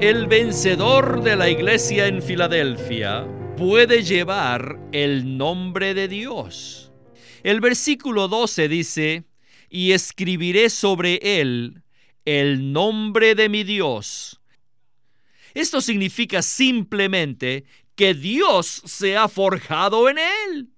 El 0.00 0.28
vencedor 0.28 1.24
de 1.24 1.34
la 1.34 1.50
iglesia 1.50 2.06
en 2.06 2.22
Filadelfia 2.22 3.26
puede 3.56 4.04
llevar 4.04 4.78
el 4.92 5.36
nombre 5.36 5.92
de 5.92 6.06
Dios. 6.06 6.92
El 7.42 7.60
versículo 7.60 8.28
12 8.28 8.68
dice, 8.68 9.24
y 9.68 9.90
escribiré 9.90 10.70
sobre 10.70 11.40
él 11.40 11.82
el 12.24 12.72
nombre 12.72 13.34
de 13.34 13.48
mi 13.48 13.64
Dios. 13.64 14.40
Esto 15.52 15.80
significa 15.80 16.42
simplemente 16.42 17.64
que 17.96 18.14
Dios 18.14 18.82
se 18.84 19.16
ha 19.16 19.26
forjado 19.26 20.08
en 20.08 20.18
él. 20.18 20.68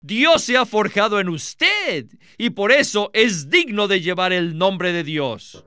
Dios 0.00 0.42
se 0.42 0.56
ha 0.56 0.64
forjado 0.64 1.20
en 1.20 1.28
usted 1.28 2.06
y 2.38 2.48
por 2.48 2.72
eso 2.72 3.10
es 3.12 3.50
digno 3.50 3.88
de 3.88 4.00
llevar 4.00 4.32
el 4.32 4.56
nombre 4.56 4.94
de 4.94 5.04
Dios. 5.04 5.66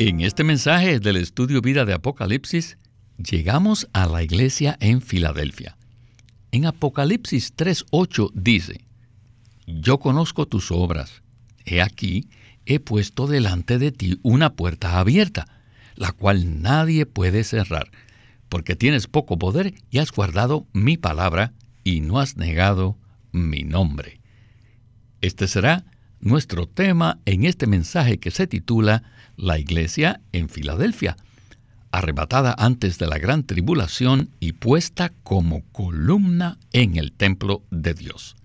En 0.00 0.22
este 0.22 0.42
mensaje 0.42 0.98
del 0.98 1.14
Estudio 1.14 1.60
Vida 1.60 1.84
de 1.84 1.92
Apocalipsis, 1.92 2.78
llegamos 3.16 3.88
a 3.92 4.06
la 4.06 4.24
iglesia 4.24 4.76
en 4.80 5.00
Filadelfia. 5.00 5.76
En 6.50 6.66
Apocalipsis 6.66 7.54
3.8 7.56 8.32
dice, 8.34 8.84
Yo 9.68 10.00
conozco 10.00 10.46
tus 10.46 10.72
obras. 10.72 11.22
He 11.64 11.80
aquí, 11.80 12.28
he 12.66 12.80
puesto 12.80 13.28
delante 13.28 13.78
de 13.78 13.92
ti 13.92 14.18
una 14.24 14.54
puerta 14.54 14.98
abierta, 14.98 15.46
la 15.94 16.10
cual 16.10 16.60
nadie 16.60 17.06
puede 17.06 17.44
cerrar, 17.44 17.92
porque 18.48 18.74
tienes 18.74 19.06
poco 19.06 19.38
poder 19.38 19.74
y 19.92 19.98
has 19.98 20.10
guardado 20.10 20.66
mi 20.72 20.96
palabra 20.96 21.52
y 21.84 22.00
no 22.00 22.18
has 22.18 22.36
negado 22.36 22.98
mi 23.30 23.62
nombre. 23.62 24.20
Este 25.20 25.46
será 25.46 25.84
nuestro 26.18 26.66
tema 26.66 27.20
en 27.26 27.44
este 27.44 27.68
mensaje 27.68 28.18
que 28.18 28.32
se 28.32 28.48
titula 28.48 29.04
La 29.36 29.58
iglesia 29.58 30.20
en 30.32 30.48
Filadelfia, 30.48 31.16
arrebatada 31.90 32.54
antes 32.58 32.98
de 32.98 33.06
la 33.06 33.18
gran 33.18 33.44
tribulación 33.44 34.30
y 34.40 34.52
puesta 34.52 35.12
como 35.22 35.62
columna 35.72 36.58
en 36.72 36.96
el 36.96 37.12
templo 37.12 37.62
de 37.70 37.94
Dios. 37.94 38.36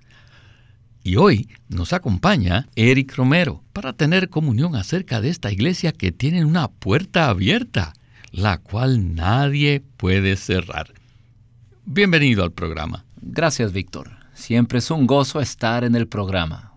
Y 1.03 1.15
hoy 1.15 1.49
nos 1.69 1.93
acompaña 1.93 2.67
Eric 2.75 3.15
Romero 3.15 3.63
para 3.73 3.93
tener 3.93 4.29
comunión 4.29 4.75
acerca 4.75 5.21
de 5.21 5.29
esta 5.29 5.51
iglesia 5.51 5.91
que 5.91 6.11
tiene 6.11 6.45
una 6.45 6.67
puerta 6.67 7.29
abierta, 7.29 7.93
la 8.31 8.57
cual 8.57 9.15
nadie 9.15 9.81
puede 9.97 10.35
cerrar. 10.35 10.93
Bienvenido 11.85 12.43
al 12.43 12.51
programa. 12.51 13.05
Gracias, 13.21 13.73
Víctor. 13.73 14.11
Siempre 14.33 14.79
es 14.79 14.91
un 14.91 15.07
gozo 15.07 15.41
estar 15.41 15.83
en 15.83 15.95
el 15.95 16.07
programa. 16.07 16.68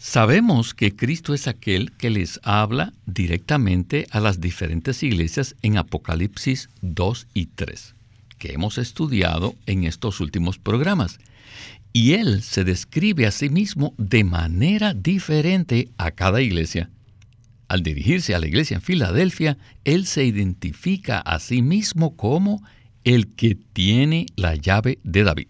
Sabemos 0.00 0.74
que 0.74 0.94
Cristo 0.94 1.34
es 1.34 1.48
aquel 1.48 1.90
que 1.90 2.08
les 2.08 2.38
habla 2.44 2.92
directamente 3.06 4.06
a 4.12 4.20
las 4.20 4.40
diferentes 4.40 5.02
iglesias 5.02 5.56
en 5.62 5.76
Apocalipsis 5.76 6.70
2 6.82 7.26
y 7.34 7.46
3, 7.46 7.96
que 8.38 8.52
hemos 8.52 8.78
estudiado 8.78 9.56
en 9.66 9.82
estos 9.82 10.20
últimos 10.20 10.56
programas. 10.56 11.18
Y 11.92 12.12
Él 12.12 12.42
se 12.42 12.62
describe 12.62 13.26
a 13.26 13.32
sí 13.32 13.50
mismo 13.50 13.92
de 13.98 14.22
manera 14.22 14.94
diferente 14.94 15.88
a 15.98 16.12
cada 16.12 16.42
iglesia. 16.42 16.90
Al 17.66 17.82
dirigirse 17.82 18.36
a 18.36 18.38
la 18.38 18.46
iglesia 18.46 18.76
en 18.76 18.82
Filadelfia, 18.82 19.58
Él 19.82 20.06
se 20.06 20.24
identifica 20.24 21.18
a 21.18 21.40
sí 21.40 21.60
mismo 21.60 22.14
como 22.14 22.62
el 23.02 23.34
que 23.34 23.56
tiene 23.72 24.26
la 24.36 24.54
llave 24.54 25.00
de 25.02 25.24
David, 25.24 25.48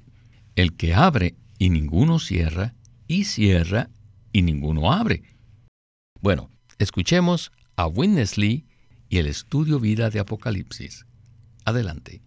el 0.57 0.73
que 0.73 0.95
abre 0.95 1.35
y 1.59 1.69
ninguno 1.69 2.19
cierra, 2.19 2.73
y 3.07 3.25
cierra 3.25 3.91
y 4.33 4.43
ninguno 4.43 4.93
abre. 4.93 5.23
Bueno, 6.21 6.51
escuchemos 6.79 7.53
a 7.77 7.87
Witness 7.87 8.37
Lee 8.39 8.67
y 9.09 9.19
el 9.19 9.27
estudio 9.27 9.79
vida 9.79 10.11
de 10.11 10.21
Apocalipsis. 10.21 11.07
Adelante. 11.65 12.23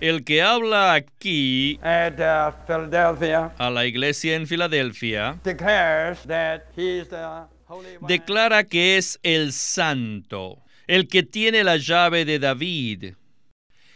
El 0.00 0.24
que 0.24 0.42
habla 0.42 0.94
aquí 0.94 1.80
at 1.82 2.20
uh, 2.20 2.52
Philadelphia 2.66 3.52
a 3.58 3.68
la 3.68 3.84
iglesia 3.84 4.36
en 4.36 4.46
Filadelfia 4.46 5.40
declares 5.42 6.20
that 6.26 6.62
he 6.76 7.00
is 7.00 7.08
the 7.08 7.48
Holy 7.66 7.96
One. 8.00 8.06
declara 8.06 8.62
que 8.62 8.96
es 8.96 9.18
el 9.24 9.52
santo, 9.52 10.62
el 10.86 11.08
que 11.08 11.24
tiene 11.24 11.64
la 11.64 11.78
llave 11.78 12.24
de 12.24 12.38
David. 12.38 13.14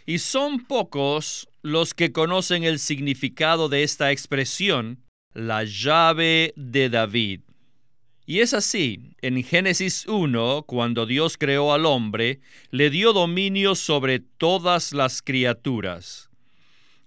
Y 0.05 0.19
son 0.19 0.65
pocos 0.65 1.47
los 1.61 1.93
que 1.93 2.11
conocen 2.11 2.63
el 2.63 2.79
significado 2.79 3.69
de 3.69 3.83
esta 3.83 4.11
expresión, 4.11 4.99
la 5.35 5.65
llave 5.65 6.53
de 6.55 6.89
David. 6.89 7.41
Y 8.25 8.39
es 8.39 8.55
así, 8.55 9.11
en 9.21 9.43
Génesis 9.43 10.07
1, 10.07 10.63
cuando 10.65 11.05
Dios 11.05 11.37
creó 11.37 11.73
al 11.73 11.85
hombre, 11.85 12.39
le 12.71 12.89
dio 12.89 13.13
dominio 13.13 13.75
sobre 13.75 14.19
todas 14.19 14.93
las 14.93 15.21
criaturas. 15.21 16.29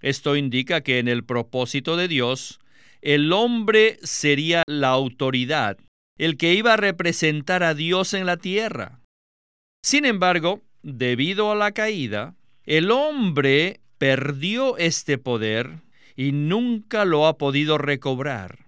Esto 0.01 0.37
indica 0.37 0.79
que 0.81 0.99
en 0.99 1.09
el 1.09 1.25
propósito 1.25 1.97
de 1.97 2.07
Dios, 2.07 2.59
el 3.01 3.33
hombre 3.33 3.97
sería 4.03 4.63
la 4.67 4.89
autoridad, 4.89 5.77
el 6.17 6.37
que 6.37 6.53
iba 6.53 6.73
a 6.73 6.77
representar 6.77 7.63
a 7.63 7.73
Dios 7.73 8.13
en 8.13 8.25
la 8.25 8.37
tierra. 8.37 9.01
Sin 9.83 10.05
embargo, 10.05 10.61
debido 10.83 11.51
a 11.51 11.55
la 11.55 11.71
caída, 11.71 12.35
el 12.63 12.91
hombre 12.91 13.81
perdió 13.97 14.77
este 14.77 15.17
poder 15.17 15.81
y 16.19 16.33
nunca 16.33 17.05
lo 17.05 17.27
ha 17.27 17.37
podido 17.37 17.77
recobrar. 17.77 18.65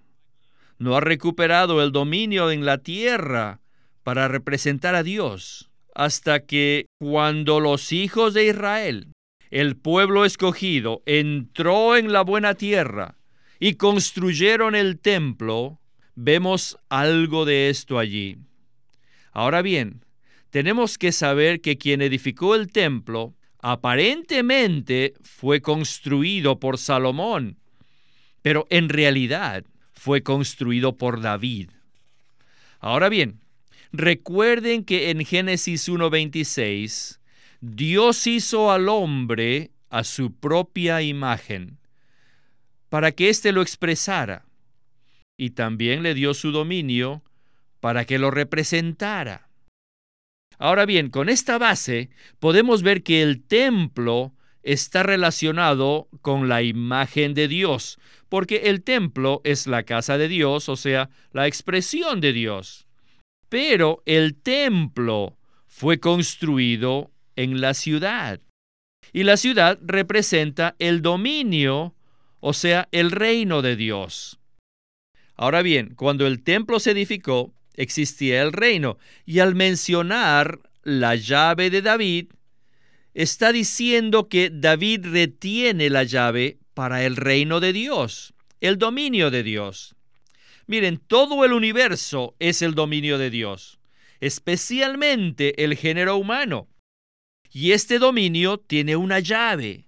No 0.80 0.96
ha 0.96 1.02
recuperado 1.02 1.84
el 1.84 1.92
dominio 1.92 2.50
en 2.50 2.64
la 2.64 2.78
tierra 2.78 3.60
para 4.04 4.30
representar 4.30 4.96
a 4.96 5.04
Dios, 5.04 5.70
hasta 5.94 6.46
que 6.46 6.86
cuando 6.98 7.60
los 7.60 7.92
hijos 7.92 8.34
de 8.34 8.48
Israel, 8.48 9.12
el 9.50 9.76
pueblo 9.76 10.24
escogido, 10.24 11.04
entró 11.06 11.98
en 11.98 12.14
la 12.14 12.22
buena 12.22 12.54
tierra 12.54 13.18
y 13.60 13.74
construyeron 13.74 14.74
el 14.74 14.98
templo, 14.98 15.82
vemos 16.16 16.78
algo 16.88 17.44
de 17.44 17.70
esto 17.70 18.00
allí. 18.00 18.38
Ahora 19.34 19.62
bien, 19.62 20.06
tenemos 20.52 20.98
que 20.98 21.12
saber 21.12 21.60
que 21.60 21.78
quien 21.78 22.02
edificó 22.02 22.56
el 22.56 22.72
templo 22.72 23.36
aparentemente 23.62 25.14
fue 25.22 25.62
construido 25.62 26.60
por 26.60 26.78
Salomón, 26.78 27.58
pero 28.42 28.66
en 28.70 28.90
realidad 28.90 29.66
fue 29.94 30.24
construido 30.24 30.98
por 30.98 31.22
David. 31.22 31.70
Ahora 32.80 33.10
bien, 33.10 33.40
recuerden 33.92 34.84
que 34.84 35.12
en 35.12 35.24
Génesis 35.24 35.88
1.26, 35.88 37.20
Dios 37.62 38.26
hizo 38.26 38.72
al 38.72 38.90
hombre 38.90 39.70
a 39.90 40.04
su 40.04 40.34
propia 40.34 41.04
imagen, 41.04 41.78
para 42.90 43.12
que 43.12 43.30
éste 43.30 43.52
lo 43.52 43.62
expresara, 43.62 44.46
y 45.38 45.52
también 45.52 46.02
le 46.02 46.16
dio 46.16 46.34
su 46.34 46.52
dominio 46.52 47.24
para 47.80 48.06
que 48.06 48.18
lo 48.18 48.32
representara. 48.32 49.51
Ahora 50.62 50.86
bien, 50.86 51.10
con 51.10 51.28
esta 51.28 51.58
base 51.58 52.12
podemos 52.40 52.84
ver 52.84 53.02
que 53.02 53.24
el 53.24 53.42
templo 53.42 54.32
está 54.62 55.02
relacionado 55.02 56.08
con 56.22 56.50
la 56.50 56.62
imagen 56.62 57.34
de 57.34 57.48
Dios, 57.48 57.98
porque 58.30 58.58
el 58.70 58.84
templo 58.84 59.42
es 59.44 59.66
la 59.66 59.82
casa 59.82 60.20
de 60.20 60.28
Dios, 60.28 60.70
o 60.70 60.76
sea, 60.76 61.10
la 61.34 61.48
expresión 61.48 62.22
de 62.22 62.32
Dios. 62.32 62.86
Pero 63.50 64.04
el 64.06 64.36
templo 64.36 65.36
fue 65.66 66.00
construido 66.00 67.10
en 67.36 67.60
la 67.60 67.74
ciudad, 67.74 68.40
y 69.14 69.24
la 69.24 69.38
ciudad 69.38 69.80
representa 69.82 70.76
el 70.78 71.02
dominio, 71.02 71.96
o 72.40 72.54
sea, 72.54 72.88
el 72.92 73.10
reino 73.10 73.64
de 73.64 73.76
Dios. 73.76 74.40
Ahora 75.36 75.64
bien, 75.64 75.96
cuando 75.96 76.28
el 76.28 76.44
templo 76.44 76.80
se 76.80 76.92
edificó, 76.92 77.52
existía 77.76 78.42
el 78.42 78.54
reino. 78.54 78.98
Y 79.26 79.40
al 79.40 79.56
mencionar 79.56 80.60
la 80.84 81.16
llave 81.16 81.70
de 81.70 81.82
David, 81.82 82.28
está 83.14 83.52
diciendo 83.52 84.30
que 84.30 84.50
David 84.52 85.06
retiene 85.12 85.90
la 85.90 86.04
llave 86.04 86.58
para 86.74 87.04
el 87.04 87.16
reino 87.16 87.60
de 87.60 87.74
Dios, 87.74 88.34
el 88.62 88.78
dominio 88.78 89.32
de 89.32 89.44
Dios. 89.44 89.96
Miren, 90.68 90.98
todo 90.98 91.44
el 91.44 91.54
universo 91.54 92.36
es 92.40 92.62
el 92.62 92.76
dominio 92.76 93.18
de 93.18 93.30
Dios. 93.30 93.80
especialmente 94.22 95.64
el 95.64 95.76
género 95.76 96.16
humano. 96.16 96.70
Y 97.52 97.74
este 97.74 98.00
dominio 98.00 98.60
tiene 98.60 98.96
una 98.96 99.20
llave 99.20 99.88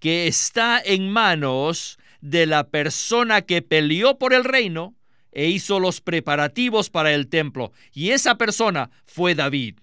que 0.00 0.26
está 0.26 0.80
en 0.84 1.08
manos 1.10 1.98
de 2.20 2.46
la 2.46 2.68
persona 2.68 3.42
que 3.42 3.62
peleó 3.62 4.18
por 4.18 4.34
el 4.34 4.42
reino 4.42 4.95
e 5.36 5.50
hizo 5.50 5.80
los 5.80 6.00
preparativos 6.00 6.88
para 6.88 7.12
el 7.12 7.28
templo. 7.28 7.70
Y 7.92 8.12
esa 8.12 8.38
persona 8.38 8.90
fue 9.04 9.34
David. 9.34 9.80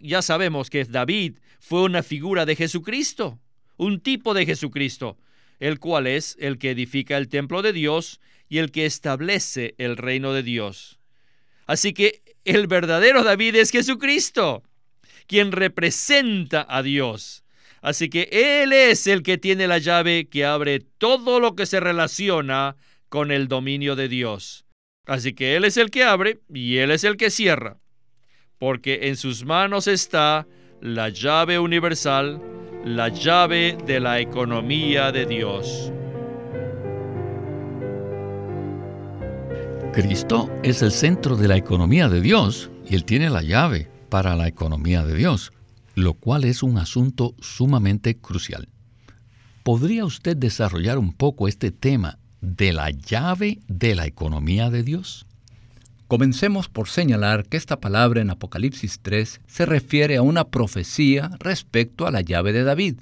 Ya 0.00 0.20
sabemos 0.20 0.68
que 0.68 0.84
David 0.84 1.38
fue 1.60 1.82
una 1.82 2.02
figura 2.02 2.44
de 2.44 2.56
Jesucristo, 2.56 3.38
un 3.76 4.00
tipo 4.00 4.34
de 4.34 4.46
Jesucristo, 4.46 5.16
el 5.60 5.78
cual 5.78 6.08
es 6.08 6.36
el 6.40 6.58
que 6.58 6.72
edifica 6.72 7.18
el 7.18 7.28
templo 7.28 7.62
de 7.62 7.72
Dios 7.72 8.20
y 8.48 8.58
el 8.58 8.72
que 8.72 8.84
establece 8.84 9.76
el 9.78 9.96
reino 9.96 10.32
de 10.32 10.42
Dios. 10.42 10.98
Así 11.68 11.92
que 11.92 12.22
el 12.44 12.66
verdadero 12.66 13.22
David 13.22 13.54
es 13.54 13.70
Jesucristo, 13.70 14.64
quien 15.28 15.52
representa 15.52 16.66
a 16.68 16.82
Dios. 16.82 17.44
Así 17.80 18.10
que 18.10 18.28
Él 18.32 18.72
es 18.72 19.06
el 19.06 19.22
que 19.22 19.38
tiene 19.38 19.68
la 19.68 19.78
llave 19.78 20.28
que 20.28 20.44
abre 20.44 20.80
todo 20.80 21.38
lo 21.38 21.54
que 21.54 21.66
se 21.66 21.78
relaciona 21.78 22.74
con 23.08 23.30
el 23.30 23.46
dominio 23.46 23.94
de 23.94 24.08
Dios. 24.08 24.64
Así 25.10 25.32
que 25.32 25.56
Él 25.56 25.64
es 25.64 25.76
el 25.76 25.90
que 25.90 26.04
abre 26.04 26.40
y 26.48 26.76
Él 26.76 26.92
es 26.92 27.02
el 27.02 27.16
que 27.16 27.30
cierra, 27.30 27.78
porque 28.58 29.08
en 29.08 29.16
sus 29.16 29.44
manos 29.44 29.88
está 29.88 30.46
la 30.80 31.08
llave 31.08 31.58
universal, 31.58 32.40
la 32.84 33.08
llave 33.08 33.76
de 33.86 33.98
la 33.98 34.20
economía 34.20 35.10
de 35.10 35.26
Dios. 35.26 35.92
Cristo 39.92 40.48
es 40.62 40.82
el 40.82 40.92
centro 40.92 41.34
de 41.34 41.48
la 41.48 41.56
economía 41.56 42.08
de 42.08 42.20
Dios 42.20 42.70
y 42.88 42.94
Él 42.94 43.04
tiene 43.04 43.30
la 43.30 43.42
llave 43.42 43.90
para 44.08 44.36
la 44.36 44.46
economía 44.46 45.04
de 45.04 45.16
Dios 45.16 45.52
lo 45.94 46.14
cual 46.14 46.44
es 46.44 46.62
un 46.62 46.78
asunto 46.78 47.34
sumamente 47.40 48.18
crucial. 48.18 48.68
¿Podría 49.62 50.04
usted 50.04 50.36
desarrollar 50.36 50.98
un 50.98 51.12
poco 51.12 51.48
este 51.48 51.70
tema 51.70 52.18
de 52.40 52.72
la 52.72 52.90
llave 52.90 53.60
de 53.68 53.94
la 53.94 54.06
economía 54.06 54.70
de 54.70 54.82
Dios? 54.82 55.26
Comencemos 56.08 56.68
por 56.68 56.88
señalar 56.88 57.46
que 57.46 57.56
esta 57.56 57.78
palabra 57.78 58.20
en 58.20 58.30
Apocalipsis 58.30 58.98
3 59.00 59.40
se 59.46 59.66
refiere 59.66 60.16
a 60.16 60.22
una 60.22 60.48
profecía 60.48 61.30
respecto 61.38 62.06
a 62.06 62.10
la 62.10 62.20
llave 62.20 62.52
de 62.52 62.64
David, 62.64 62.96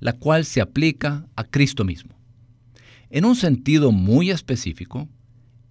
la 0.00 0.12
cual 0.12 0.44
se 0.44 0.60
aplica 0.60 1.26
a 1.36 1.44
Cristo 1.44 1.84
mismo. 1.84 2.14
En 3.08 3.24
un 3.24 3.36
sentido 3.36 3.92
muy 3.92 4.30
específico, 4.30 5.08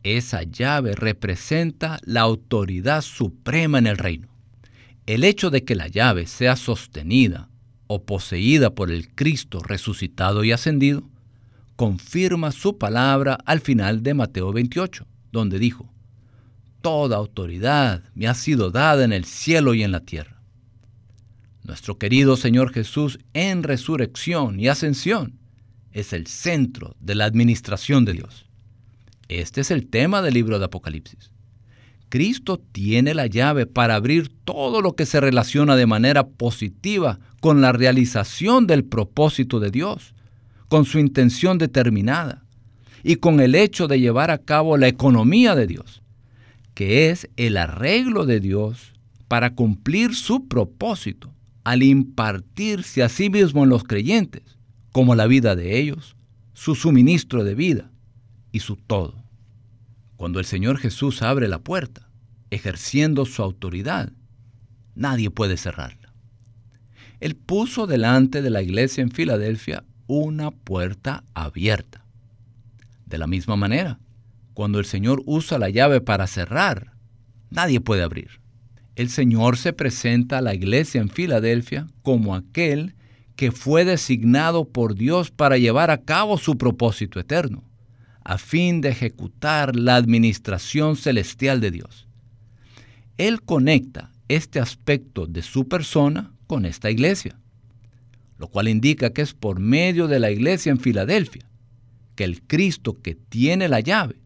esa 0.02 0.44
llave 0.44 0.96
representa 0.96 2.00
la 2.04 2.22
autoridad 2.22 3.02
suprema 3.02 3.78
en 3.78 3.88
el 3.88 3.98
reino. 3.98 4.28
El 5.06 5.24
hecho 5.24 5.50
de 5.50 5.64
que 5.64 5.76
la 5.76 5.88
llave 5.88 6.26
sea 6.26 6.56
sostenida 6.56 7.50
o 7.88 8.04
poseída 8.04 8.72
por 8.72 8.90
el 8.90 9.10
Cristo 9.14 9.60
resucitado 9.60 10.44
y 10.44 10.52
ascendido, 10.52 11.04
confirma 11.76 12.52
su 12.52 12.78
palabra 12.78 13.38
al 13.46 13.60
final 13.60 14.04
de 14.04 14.14
Mateo 14.14 14.52
28, 14.52 15.06
donde 15.32 15.60
dijo, 15.60 15.92
Toda 16.82 17.18
autoridad 17.18 18.04
me 18.14 18.28
ha 18.28 18.34
sido 18.34 18.70
dada 18.70 19.04
en 19.06 19.14
el 19.14 19.26
cielo 19.26 19.74
y 19.74 19.84
en 19.84 19.92
la 19.92 20.02
tierra. 20.02 20.42
Nuestro 21.64 21.98
querido 21.98 22.36
Señor 22.36 22.74
Jesús 22.74 23.20
en 23.34 23.64
resurrección 23.64 24.60
y 24.60 24.68
ascensión 24.68 25.40
es 25.94 26.12
el 26.12 26.28
centro 26.28 26.96
de 27.00 27.16
la 27.16 27.26
administración 27.26 28.04
de 28.04 28.14
Dios. 28.14 28.46
Este 29.30 29.62
es 29.62 29.72
el 29.72 29.88
tema 29.88 30.22
del 30.22 30.34
libro 30.34 30.60
de 30.60 30.66
Apocalipsis. 30.66 31.32
Cristo 32.10 32.62
tiene 32.72 33.14
la 33.14 33.28
llave 33.28 33.66
para 33.66 33.96
abrir 33.96 34.30
todo 34.44 34.82
lo 34.82 34.96
que 34.96 35.06
se 35.06 35.20
relaciona 35.20 35.76
de 35.76 35.88
manera 35.88 36.28
positiva 36.28 37.20
con 37.40 37.62
la 37.62 37.72
realización 37.72 38.68
del 38.68 38.84
propósito 38.84 39.60
de 39.60 39.72
Dios, 39.72 40.14
con 40.74 40.86
su 40.86 40.98
intención 40.98 41.60
determinada 41.60 42.44
y 43.04 43.18
con 43.18 43.40
el 43.42 43.54
hecho 43.54 43.88
de 43.88 44.00
llevar 44.00 44.32
a 44.32 44.40
cabo 44.40 44.76
la 44.76 44.88
economía 44.88 45.54
de 45.54 45.68
Dios, 45.68 46.02
que 46.74 47.12
es 47.12 47.30
el 47.38 47.58
arreglo 47.58 48.26
de 48.26 48.40
Dios 48.40 48.94
para 49.28 49.54
cumplir 49.54 50.16
su 50.16 50.48
propósito 50.48 51.32
al 51.64 51.84
impartirse 51.84 53.04
a 53.04 53.10
sí 53.10 53.30
mismo 53.30 53.64
en 53.64 53.70
los 53.70 53.84
creyentes, 53.84 54.58
como 54.92 55.14
la 55.14 55.28
vida 55.28 55.56
de 55.56 55.78
ellos, 55.80 56.16
su 56.56 56.74
suministro 56.74 57.44
de 57.44 57.54
vida 57.54 57.92
y 58.52 58.62
su 58.62 58.76
todo. 58.76 59.24
Cuando 60.16 60.40
el 60.40 60.46
Señor 60.46 60.80
Jesús 60.80 61.22
abre 61.22 61.48
la 61.48 61.60
puerta, 61.60 62.10
ejerciendo 62.50 63.28
su 63.28 63.44
autoridad, 63.44 64.12
nadie 64.96 65.30
puede 65.30 65.56
cerrarla. 65.56 66.16
Él 67.20 67.36
puso 67.36 67.86
delante 67.86 68.42
de 68.42 68.50
la 68.50 68.64
iglesia 68.64 69.04
en 69.04 69.12
Filadelfia 69.12 69.84
una 70.08 70.52
puerta 70.52 71.24
abierta. 71.34 72.06
De 73.06 73.18
la 73.18 73.28
misma 73.28 73.56
manera, 73.56 74.00
cuando 74.54 74.80
el 74.80 74.86
Señor 74.86 75.22
usa 75.26 75.58
la 75.60 75.70
llave 75.70 76.02
para 76.02 76.28
cerrar, 76.28 76.94
nadie 77.50 77.80
puede 77.80 78.04
abrir. 78.04 78.42
El 78.96 79.10
Señor 79.10 79.58
se 79.58 79.74
presenta 79.74 80.38
a 80.38 80.42
la 80.42 80.54
iglesia 80.54 81.02
en 81.02 81.10
Filadelfia 81.10 81.88
como 82.02 82.36
aquel 82.36 82.96
que 83.36 83.52
fue 83.52 83.86
designado 83.86 84.66
por 84.66 84.96
Dios 84.96 85.32
para 85.32 85.58
llevar 85.58 85.90
a 85.90 86.02
cabo 86.02 86.38
su 86.38 86.58
propósito 86.58 87.20
eterno 87.20 87.64
a 88.24 88.38
fin 88.38 88.82
de 88.82 88.90
ejecutar 88.90 89.76
la 89.76 89.96
administración 89.96 90.96
celestial 90.96 91.60
de 91.60 91.72
Dios. 91.72 92.08
Él 93.18 93.42
conecta 93.42 94.12
este 94.28 94.60
aspecto 94.60 95.28
de 95.28 95.42
su 95.42 95.68
persona 95.68 96.32
con 96.48 96.66
esta 96.66 96.90
iglesia, 96.90 97.40
lo 98.44 98.50
cual 98.50 98.68
indica 98.68 99.12
que 99.12 99.22
es 99.22 99.34
por 99.34 99.62
medio 99.62 100.10
de 100.10 100.20
la 100.20 100.30
iglesia 100.30 100.70
en 100.70 100.78
Filadelfia 100.78 101.46
que 102.18 102.26
el 102.26 102.42
Cristo 102.42 103.02
que 103.02 103.16
tiene 103.16 103.70
la 103.70 103.80
llave 103.80 104.20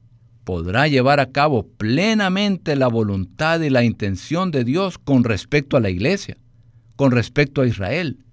podrá 0.44 0.88
llevar 0.88 1.20
a 1.20 1.30
cabo 1.30 1.68
plenamente 1.68 2.76
la 2.76 2.88
voluntad 2.88 3.62
y 3.62 3.70
la 3.70 3.84
intención 3.84 4.50
de 4.50 4.64
Dios 4.64 4.98
con 4.98 5.24
respecto 5.24 5.78
a 5.78 5.82
la 5.82 5.92
iglesia, 5.92 6.36
con 6.96 7.12
respecto 7.12 7.62
a 7.62 7.68
Israel, 7.68 8.26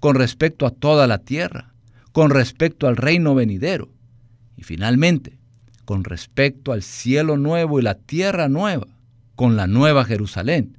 con 0.00 0.16
respecto 0.16 0.66
a 0.66 0.70
toda 0.70 1.06
la 1.06 1.16
tierra, 1.16 1.72
con 2.12 2.28
respecto 2.28 2.86
al 2.86 2.98
reino 2.98 3.34
venidero 3.34 3.88
y 4.58 4.64
finalmente, 4.64 5.38
con 5.86 6.04
respecto 6.04 6.72
al 6.72 6.82
cielo 6.82 7.38
nuevo 7.38 7.80
y 7.80 7.82
la 7.82 7.94
tierra 7.94 8.50
nueva, 8.50 8.98
con 9.34 9.56
la 9.56 9.66
nueva 9.66 10.04
Jerusalén, 10.04 10.76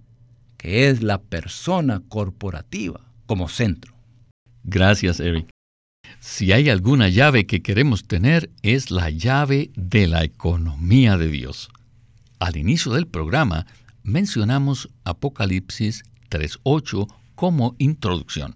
que 0.57 0.89
es 0.89 1.01
la 1.01 1.19
persona 1.23 2.03
corporativa 2.07 3.01
como 3.25 3.49
centro. 3.49 3.92
Gracias, 4.63 5.19
Eric. 5.19 5.49
Si 6.19 6.51
hay 6.51 6.69
alguna 6.69 7.09
llave 7.09 7.45
que 7.45 7.61
queremos 7.61 8.05
tener, 8.07 8.49
es 8.61 8.91
la 8.91 9.09
llave 9.09 9.71
de 9.75 10.07
la 10.07 10.23
economía 10.23 11.17
de 11.17 11.27
Dios. 11.27 11.69
Al 12.39 12.57
inicio 12.57 12.93
del 12.93 13.07
programa 13.07 13.65
mencionamos 14.03 14.89
Apocalipsis 15.03 16.03
3.8 16.29 17.07
como 17.35 17.75
introducción. 17.77 18.55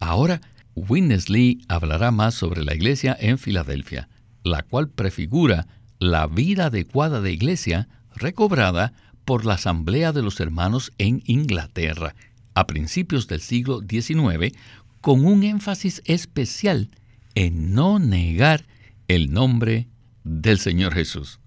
Ahora, 0.00 0.40
Winnesley 0.74 1.60
hablará 1.68 2.10
más 2.10 2.34
sobre 2.34 2.64
la 2.64 2.74
iglesia 2.74 3.16
en 3.18 3.38
Filadelfia 3.38 4.08
la 4.48 4.62
cual 4.62 4.88
prefigura 4.88 5.66
la 5.98 6.26
vida 6.26 6.66
adecuada 6.66 7.20
de 7.20 7.32
iglesia 7.32 7.88
recobrada 8.14 8.92
por 9.24 9.44
la 9.44 9.54
Asamblea 9.54 10.12
de 10.12 10.22
los 10.22 10.40
Hermanos 10.40 10.92
en 10.98 11.22
Inglaterra 11.26 12.14
a 12.54 12.66
principios 12.66 13.28
del 13.28 13.40
siglo 13.40 13.80
XIX, 13.88 14.56
con 15.00 15.24
un 15.24 15.42
énfasis 15.42 16.02
especial 16.04 16.90
en 17.34 17.74
no 17.74 17.98
negar 17.98 18.64
el 19.06 19.32
nombre 19.32 19.88
del 20.24 20.58
Señor 20.58 20.94
Jesús. 20.94 21.40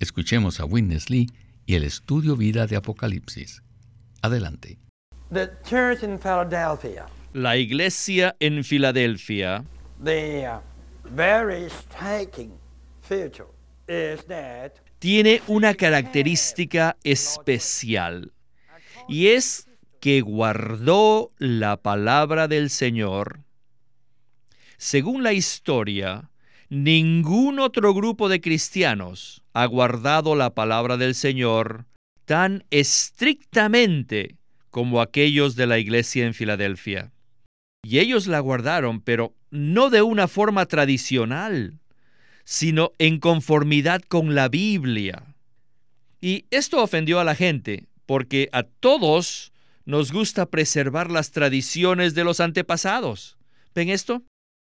Escuchemos 0.00 0.60
a 0.60 0.64
Witness 0.64 1.10
Lee 1.10 1.30
y 1.66 1.74
el 1.74 1.84
estudio 1.84 2.36
vida 2.36 2.66
de 2.66 2.76
Apocalipsis. 2.76 3.62
Adelante. 4.22 4.78
La 7.32 7.56
iglesia 7.56 8.36
en 8.40 8.64
Filadelfia 8.64 9.64
tiene 14.98 15.42
una 15.48 15.74
característica 15.74 16.96
especial 17.02 18.32
y 19.08 19.28
es 19.28 19.66
que 20.04 20.20
guardó 20.20 21.32
la 21.38 21.78
palabra 21.78 22.46
del 22.46 22.68
Señor. 22.68 23.40
Según 24.76 25.22
la 25.22 25.32
historia, 25.32 26.30
ningún 26.68 27.58
otro 27.58 27.94
grupo 27.94 28.28
de 28.28 28.42
cristianos 28.42 29.42
ha 29.54 29.64
guardado 29.64 30.36
la 30.36 30.54
palabra 30.54 30.98
del 30.98 31.14
Señor 31.14 31.86
tan 32.26 32.66
estrictamente 32.68 34.36
como 34.68 35.00
aquellos 35.00 35.56
de 35.56 35.66
la 35.66 35.78
iglesia 35.78 36.26
en 36.26 36.34
Filadelfia. 36.34 37.10
Y 37.82 38.00
ellos 38.00 38.26
la 38.26 38.40
guardaron, 38.40 39.00
pero 39.00 39.34
no 39.50 39.88
de 39.88 40.02
una 40.02 40.28
forma 40.28 40.66
tradicional, 40.66 41.78
sino 42.44 42.92
en 42.98 43.20
conformidad 43.20 44.02
con 44.02 44.34
la 44.34 44.50
Biblia. 44.50 45.34
Y 46.20 46.44
esto 46.50 46.82
ofendió 46.82 47.20
a 47.20 47.24
la 47.24 47.34
gente, 47.34 47.86
porque 48.04 48.50
a 48.52 48.64
todos 48.64 49.53
nos 49.84 50.12
gusta 50.12 50.46
preservar 50.46 51.10
las 51.10 51.30
tradiciones 51.30 52.14
de 52.14 52.24
los 52.24 52.40
antepasados. 52.40 53.36
¿Ven 53.74 53.88
esto? 53.88 54.22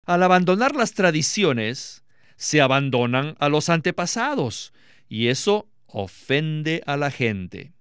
Al 0.06 0.22
abandonar 0.22 0.74
las 0.74 0.94
tradiciones, 0.94 2.04
se 2.36 2.60
abandonan 2.60 3.34
a 3.38 3.48
los 3.48 3.68
antepasados 3.68 4.72
y 5.08 5.28
eso 5.28 5.68
ofende 5.86 6.82
a 6.86 6.96
la 6.96 7.10
gente. 7.10 7.72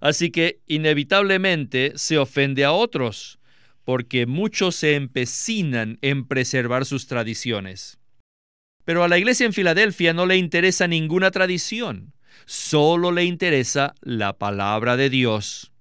Así 0.00 0.30
que 0.30 0.60
inevitablemente 0.66 1.92
se 1.96 2.18
ofende 2.18 2.64
a 2.64 2.72
otros, 2.72 3.38
porque 3.84 4.26
muchos 4.26 4.76
se 4.76 4.94
empecinan 4.94 5.98
en 6.02 6.26
preservar 6.26 6.84
sus 6.84 7.06
tradiciones. 7.06 7.98
Pero 8.84 9.02
a 9.02 9.08
la 9.08 9.18
iglesia 9.18 9.46
en 9.46 9.52
Filadelfia 9.52 10.12
no 10.12 10.26
le 10.26 10.36
interesa 10.36 10.86
ninguna 10.86 11.30
tradición, 11.30 12.12
solo 12.44 13.10
le 13.10 13.24
interesa 13.24 13.94
la 14.00 14.36
palabra 14.36 14.96
de 14.96 15.08
Dios. 15.08 15.72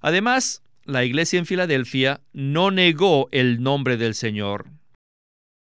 Además, 0.00 0.62
la 0.84 1.04
iglesia 1.04 1.38
en 1.38 1.46
Filadelfia 1.46 2.20
no 2.32 2.70
negó 2.70 3.28
el 3.32 3.62
nombre 3.62 3.96
del 3.96 4.14
Señor. 4.14 4.66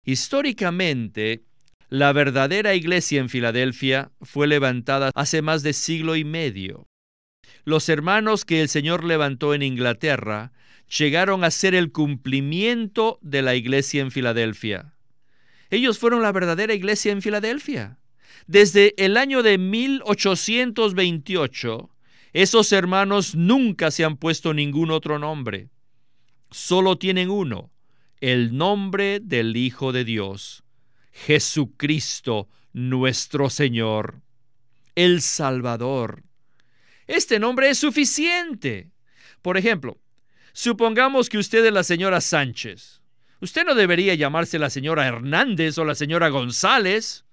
Históricamente, 0.04 1.44
la 1.88 2.12
verdadera 2.12 2.74
iglesia 2.74 3.20
en 3.20 3.28
Filadelfia 3.28 4.10
fue 4.20 4.46
levantada 4.46 5.10
hace 5.14 5.42
más 5.42 5.62
de 5.62 5.74
siglo 5.74 6.16
y 6.16 6.24
medio. 6.24 6.86
Los 7.64 7.88
hermanos 7.88 8.44
que 8.44 8.62
el 8.62 8.68
Señor 8.68 9.04
levantó 9.04 9.54
en 9.54 9.62
Inglaterra 9.62 10.52
llegaron 10.98 11.44
a 11.44 11.50
ser 11.50 11.74
el 11.74 11.92
cumplimiento 11.92 13.18
de 13.22 13.40
la 13.42 13.54
iglesia 13.54 14.02
en 14.02 14.10
Filadelfia. 14.10 14.94
Ellos 15.70 15.98
fueron 15.98 16.22
la 16.22 16.32
verdadera 16.32 16.74
iglesia 16.74 17.12
en 17.12 17.22
Filadelfia. 17.22 17.98
Desde 18.46 18.94
el 18.96 19.16
año 19.16 19.42
de 19.42 19.56
1828, 19.58 21.90
esos 22.32 22.72
hermanos 22.72 23.34
nunca 23.34 23.90
se 23.90 24.04
han 24.04 24.16
puesto 24.16 24.54
ningún 24.54 24.90
otro 24.90 25.18
nombre. 25.18 25.68
Solo 26.50 26.96
tienen 26.96 27.30
uno, 27.30 27.70
el 28.20 28.56
nombre 28.56 29.20
del 29.20 29.56
Hijo 29.56 29.92
de 29.92 30.04
Dios, 30.04 30.64
Jesucristo 31.12 32.48
nuestro 32.72 33.50
Señor, 33.50 34.22
el 34.94 35.20
Salvador. 35.20 36.22
Este 37.06 37.38
nombre 37.38 37.68
es 37.68 37.78
suficiente. 37.78 38.90
Por 39.42 39.58
ejemplo, 39.58 39.98
supongamos 40.54 41.28
que 41.28 41.38
usted 41.38 41.64
es 41.66 41.72
la 41.72 41.84
señora 41.84 42.22
Sánchez. 42.22 43.02
Usted 43.40 43.66
no 43.66 43.74
debería 43.74 44.14
llamarse 44.14 44.58
la 44.58 44.70
señora 44.70 45.06
Hernández 45.06 45.76
o 45.76 45.84
la 45.84 45.94
señora 45.94 46.30
González. 46.30 47.26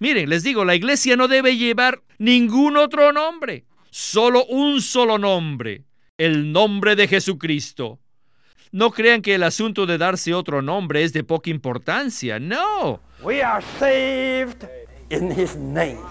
Miren, 0.00 0.30
les 0.30 0.42
digo, 0.42 0.64
la 0.64 0.74
iglesia 0.74 1.16
no 1.16 1.28
debe 1.28 1.56
llevar 1.56 2.02
ningún 2.18 2.76
otro 2.76 3.12
nombre 3.12 3.66
solo 3.96 4.44
un 4.44 4.82
solo 4.82 5.16
nombre, 5.16 5.84
el 6.18 6.52
nombre 6.52 6.96
de 6.96 7.08
Jesucristo. 7.08 7.98
No 8.70 8.90
crean 8.90 9.22
que 9.22 9.34
el 9.34 9.42
asunto 9.42 9.86
de 9.86 9.96
darse 9.96 10.34
otro 10.34 10.60
nombre 10.60 11.02
es 11.02 11.14
de 11.14 11.24
poca 11.24 11.48
importancia, 11.48 12.38
no. 12.38 13.00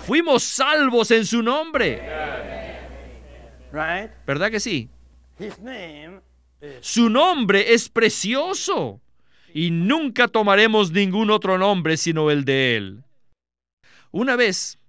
Fuimos 0.07 0.41
salvos 0.41 1.11
en 1.11 1.25
su 1.27 1.43
nombre. 1.43 2.01
¿Verdad 4.25 4.49
que 4.49 4.59
sí? 4.59 4.89
Su 6.79 7.11
nombre 7.11 7.71
es 7.71 7.87
precioso 7.87 8.99
y 9.53 9.69
nunca 9.69 10.27
tomaremos 10.27 10.91
ningún 10.91 11.29
otro 11.29 11.59
nombre 11.59 11.97
sino 11.97 12.31
el 12.31 12.45
de 12.45 12.77
él. 12.77 13.03
Una 14.09 14.35
vez, 14.35 14.79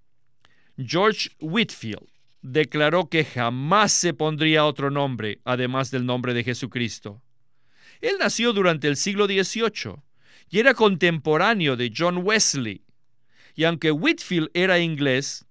George 0.78 1.28
Whitfield 1.40 2.15
declaró 2.52 3.08
que 3.08 3.24
jamás 3.24 3.92
se 3.92 4.14
pondría 4.14 4.64
otro 4.64 4.90
nombre 4.90 5.40
además 5.44 5.90
del 5.90 6.06
nombre 6.06 6.32
de 6.32 6.44
Jesucristo. 6.44 7.22
Él 8.00 8.16
nació 8.20 8.52
durante 8.52 8.88
el 8.88 8.96
siglo 8.96 9.26
XVIII 9.26 9.96
y 10.48 10.60
era 10.60 10.74
contemporáneo 10.74 11.76
de 11.76 11.92
John 11.96 12.18
Wesley. 12.22 12.84
Y 13.54 13.64
aunque 13.64 13.90
Whitfield 13.90 14.50
era 14.54 14.78
inglés, 14.78 15.46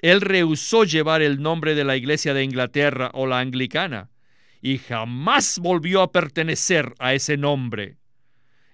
él 0.00 0.20
rehusó 0.20 0.84
llevar 0.84 1.22
el 1.22 1.40
nombre 1.40 1.74
de 1.74 1.84
la 1.84 1.96
Iglesia 1.96 2.34
de 2.34 2.42
Inglaterra 2.42 3.10
o 3.14 3.26
la 3.26 3.38
anglicana 3.38 4.10
y 4.60 4.78
jamás 4.78 5.58
volvió 5.60 6.02
a 6.02 6.10
pertenecer 6.10 6.94
a 6.98 7.14
ese 7.14 7.36
nombre. 7.36 7.98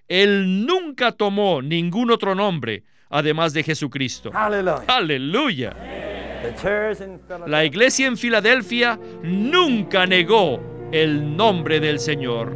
Él 0.07 0.65
nunca 0.65 1.11
tomó 1.11 1.61
ningún 1.61 2.09
otro 2.09 2.33
nombre 2.33 2.83
además 3.09 3.53
de 3.53 3.63
Jesucristo. 3.63 4.31
Aleluya. 4.33 4.85
Aleluya. 4.87 5.98
La 7.47 7.65
iglesia 7.65 8.07
en 8.07 8.17
Filadelfia 8.17 8.99
nunca 9.23 10.05
negó 10.05 10.61
el 10.91 11.35
nombre 11.35 11.79
del 11.79 11.99
Señor. 11.99 12.55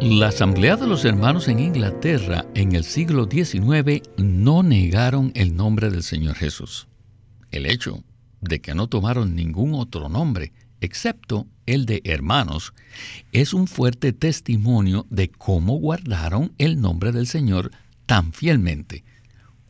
La 0.00 0.28
Asamblea 0.28 0.76
de 0.76 0.86
los 0.86 1.04
Hermanos 1.04 1.48
en 1.48 1.58
Inglaterra 1.58 2.46
en 2.54 2.74
el 2.74 2.84
siglo 2.84 3.28
XIX 3.30 4.02
no 4.16 4.62
negaron 4.62 5.30
el 5.34 5.54
nombre 5.54 5.90
del 5.90 6.02
Señor 6.02 6.36
Jesús. 6.36 6.88
El 7.50 7.66
hecho 7.66 8.02
de 8.40 8.60
que 8.60 8.74
no 8.74 8.88
tomaron 8.88 9.36
ningún 9.36 9.74
otro 9.74 10.08
nombre, 10.08 10.52
excepto 10.80 11.46
el 11.66 11.84
de 11.84 12.00
hermanos, 12.04 12.72
es 13.32 13.52
un 13.52 13.66
fuerte 13.66 14.12
testimonio 14.12 15.06
de 15.10 15.28
cómo 15.28 15.74
guardaron 15.74 16.52
el 16.58 16.80
nombre 16.80 17.12
del 17.12 17.26
Señor 17.26 17.70
tan 18.06 18.32
fielmente 18.32 19.04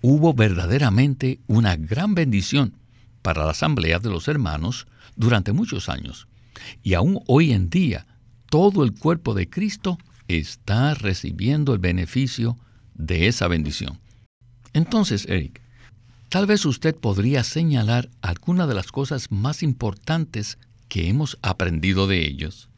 hubo 0.02 0.34
verdaderamente 0.34 1.40
una 1.46 1.76
gran 1.76 2.14
bendición 2.14 2.74
para 3.22 3.44
la 3.44 3.50
Asamblea 3.50 3.98
de 3.98 4.10
los 4.10 4.28
Hermanos 4.28 4.86
durante 5.16 5.52
muchos 5.52 5.88
años. 5.88 6.26
Y 6.82 6.94
aún 6.94 7.20
hoy 7.26 7.52
en 7.52 7.70
día, 7.70 8.06
todo 8.48 8.82
el 8.84 8.92
cuerpo 8.92 9.34
de 9.34 9.48
Cristo 9.48 9.98
está 10.28 10.94
recibiendo 10.94 11.72
el 11.72 11.78
beneficio 11.78 12.56
de 12.94 13.28
esa 13.28 13.48
bendición. 13.48 13.98
Entonces, 14.72 15.26
Eric, 15.26 15.60
tal 16.28 16.46
vez 16.46 16.64
usted 16.64 16.94
podría 16.94 17.44
señalar 17.44 18.10
alguna 18.22 18.66
de 18.66 18.74
las 18.74 18.92
cosas 18.92 19.30
más 19.30 19.62
importantes 19.62 20.58
que 20.88 21.08
hemos 21.08 21.38
aprendido 21.42 22.06
de 22.06 22.26
ellos. 22.26 22.68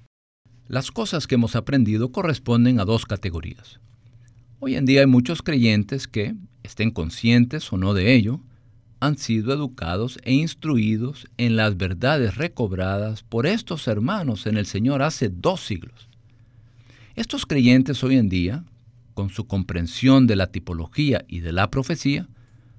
Las 0.69 0.91
cosas 0.91 1.27
que 1.27 1.35
hemos 1.35 1.57
aprendido 1.57 2.13
corresponden 2.13 2.81
a 2.81 2.85
dos 2.85 3.05
categorías. 3.05 3.81
Hoy 4.61 4.77
en 4.77 4.87
día 4.87 5.01
hay 5.01 5.07
muchos 5.07 5.43
creyentes 5.43 6.07
que, 6.07 6.35
estén 6.63 6.91
conscientes 6.91 7.73
o 7.73 7.77
no 7.77 7.95
de 7.95 8.15
ello, 8.15 8.41
han 9.01 9.19
sido 9.19 9.53
educados 9.53 10.19
e 10.23 10.33
instruidos 10.33 11.27
en 11.37 11.57
las 11.57 11.77
verdades 11.77 12.37
recobradas 12.37 13.25
por 13.25 13.47
estos 13.47 13.89
hermanos 13.89 14.47
en 14.47 14.57
el 14.57 14.67
Señor 14.67 15.03
hace 15.03 15.29
dos 15.29 15.61
siglos. 15.61 16.09
Estos 17.17 17.45
creyentes 17.45 18.05
hoy 18.05 18.17
en 18.17 18.29
día, 18.29 18.65
con 19.15 19.29
su 19.29 19.47
comprensión 19.47 20.27
de 20.27 20.37
la 20.37 20.47
tipología 20.53 21.25
y 21.27 21.41
de 21.41 21.53
la 21.53 21.69
profecía, 21.71 22.29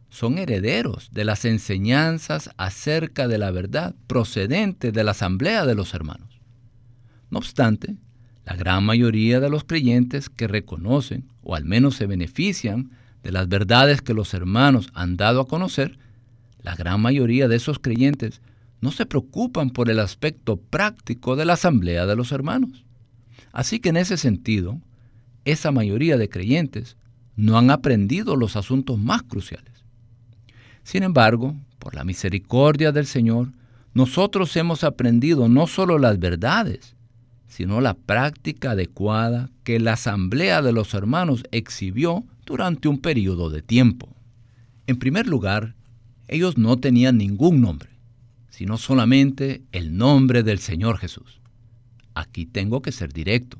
son 0.09 0.37
herederos 0.37 1.09
de 1.11 1.25
las 1.25 1.43
enseñanzas 1.43 2.51
acerca 2.55 3.27
de 3.27 3.37
la 3.37 3.51
verdad 3.51 3.95
procedente 4.07 4.91
de 4.91 5.03
la 5.03 5.11
asamblea 5.11 5.65
de 5.65 5.75
los 5.75 5.93
hermanos. 5.93 6.39
No 7.31 7.39
obstante, 7.39 7.97
la 8.45 8.55
gran 8.55 8.85
mayoría 8.85 9.39
de 9.39 9.49
los 9.49 9.63
creyentes 9.63 10.29
que 10.29 10.47
reconocen 10.47 11.27
o 11.41 11.55
al 11.55 11.65
menos 11.65 11.95
se 11.95 12.05
benefician 12.05 12.91
de 13.23 13.31
las 13.31 13.47
verdades 13.47 14.01
que 14.01 14.13
los 14.13 14.33
hermanos 14.33 14.89
han 14.93 15.17
dado 15.17 15.41
a 15.41 15.47
conocer, 15.47 15.97
la 16.61 16.75
gran 16.75 17.01
mayoría 17.01 17.47
de 17.47 17.55
esos 17.55 17.79
creyentes 17.79 18.41
no 18.81 18.91
se 18.91 19.05
preocupan 19.05 19.69
por 19.69 19.89
el 19.89 19.99
aspecto 19.99 20.57
práctico 20.57 21.35
de 21.35 21.45
la 21.45 21.53
asamblea 21.53 22.05
de 22.05 22.15
los 22.15 22.31
hermanos. 22.33 22.83
Así 23.53 23.79
que 23.79 23.89
en 23.89 23.97
ese 23.97 24.17
sentido, 24.17 24.79
esa 25.45 25.71
mayoría 25.71 26.17
de 26.17 26.29
creyentes 26.29 26.97
no 27.35 27.57
han 27.57 27.71
aprendido 27.71 28.35
los 28.35 28.55
asuntos 28.55 28.99
más 28.99 29.23
cruciales. 29.23 29.71
Sin 30.83 31.03
embargo, 31.03 31.55
por 31.79 31.95
la 31.95 32.03
misericordia 32.03 32.91
del 32.91 33.05
Señor, 33.05 33.49
nosotros 33.93 34.55
hemos 34.57 34.83
aprendido 34.83 35.47
no 35.47 35.67
solo 35.67 35.97
las 35.97 36.19
verdades, 36.19 36.95
sino 37.47 37.79
la 37.79 37.93
práctica 37.93 38.71
adecuada 38.71 39.49
que 39.63 39.79
la 39.79 39.93
asamblea 39.93 40.61
de 40.61 40.73
los 40.73 40.93
hermanos 40.93 41.43
exhibió 41.51 42.25
durante 42.45 42.87
un 42.87 42.99
periodo 42.99 43.49
de 43.49 43.61
tiempo. 43.61 44.15
En 44.87 44.97
primer 44.97 45.27
lugar, 45.27 45.75
ellos 46.27 46.57
no 46.57 46.77
tenían 46.77 47.17
ningún 47.17 47.61
nombre, 47.61 47.89
sino 48.49 48.77
solamente 48.77 49.63
el 49.71 49.95
nombre 49.97 50.43
del 50.43 50.59
Señor 50.59 50.97
Jesús. 50.97 51.41
Aquí 52.13 52.45
tengo 52.45 52.81
que 52.81 52.91
ser 52.91 53.11
directo. 53.13 53.59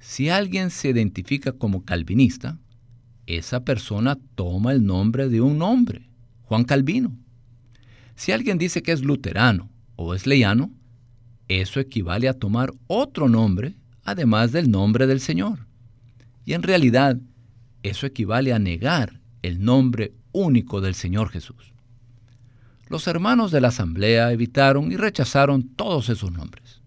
Si 0.00 0.28
alguien 0.28 0.70
se 0.70 0.90
identifica 0.90 1.52
como 1.52 1.84
calvinista, 1.84 2.58
esa 3.26 3.64
persona 3.64 4.18
toma 4.34 4.72
el 4.72 4.84
nombre 4.84 5.28
de 5.28 5.40
un 5.40 5.58
nombre, 5.58 6.08
Juan 6.42 6.64
Calvino. 6.64 7.16
Si 8.16 8.32
alguien 8.32 8.58
dice 8.58 8.82
que 8.82 8.92
es 8.92 9.02
luterano 9.02 9.70
o 9.96 10.14
es 10.14 10.26
leyano, 10.26 10.70
eso 11.48 11.80
equivale 11.80 12.28
a 12.28 12.38
tomar 12.38 12.72
otro 12.86 13.28
nombre 13.28 13.76
además 14.04 14.52
del 14.52 14.70
nombre 14.70 15.06
del 15.06 15.20
Señor. 15.20 15.66
Y 16.44 16.52
en 16.52 16.62
realidad, 16.62 17.18
eso 17.84 18.06
equivale 18.06 18.52
a 18.52 18.58
negar 18.58 19.20
el 19.42 19.62
nombre 19.62 20.14
único 20.32 20.80
del 20.80 20.94
Señor 20.94 21.28
Jesús. 21.28 21.72
Los 22.88 23.06
hermanos 23.06 23.52
de 23.52 23.60
la 23.60 23.68
asamblea 23.68 24.32
evitaron 24.32 24.90
y 24.90 24.96
rechazaron 24.96 25.68
todos 25.68 26.08
esos 26.08 26.32
nombres. 26.32 26.82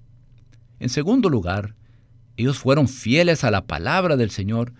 En 0.79 0.89
segundo 0.89 1.29
lugar, 1.29 1.75
ellos 2.35 2.59
fueron 2.59 2.87
fieles 2.87 3.43
a 3.43 3.51
la 3.51 3.65
palabra 3.65 4.17
del 4.17 4.31
Señor 4.31 4.73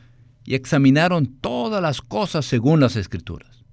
y 0.44 0.56
examinaron 0.56 1.28
todas 1.28 1.82
las 1.82 2.02
cosas 2.02 2.46
según 2.46 2.80
las 2.80 2.96
escrituras. 2.96 3.64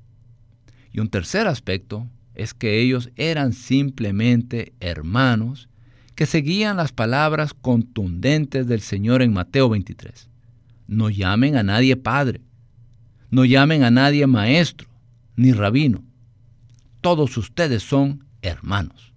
Y 0.92 1.00
un 1.00 1.08
tercer 1.08 1.46
aspecto 1.46 2.08
es 2.34 2.52
que 2.54 2.80
ellos 2.80 3.10
eran 3.16 3.52
simplemente 3.52 4.74
hermanos 4.80 5.68
que 6.14 6.26
seguían 6.26 6.76
las 6.76 6.92
palabras 6.92 7.54
contundentes 7.54 8.66
del 8.66 8.80
Señor 8.80 9.22
en 9.22 9.32
Mateo 9.32 9.68
23. 9.68 10.28
No 10.87 11.11
llamen 11.11 11.57
a 11.57 11.62
nadie 11.62 11.97
padre, 11.97 12.41
no 13.31 13.45
llamen 13.45 13.83
a 13.83 13.91
nadie 13.91 14.26
maestro, 14.26 14.88
ni 15.37 15.53
rabino. 15.53 16.05
Todos 17.00 17.37
ustedes 17.37 17.83
son 17.83 18.25
hermanos. 18.43 19.12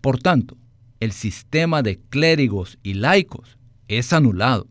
Por 0.00 0.18
tanto, 0.18 0.56
el 1.00 1.12
sistema 1.12 1.82
de 1.82 1.98
clérigos 1.98 2.78
y 2.82 2.94
laicos 2.94 3.58
es 3.88 4.12
anulado 4.12 4.66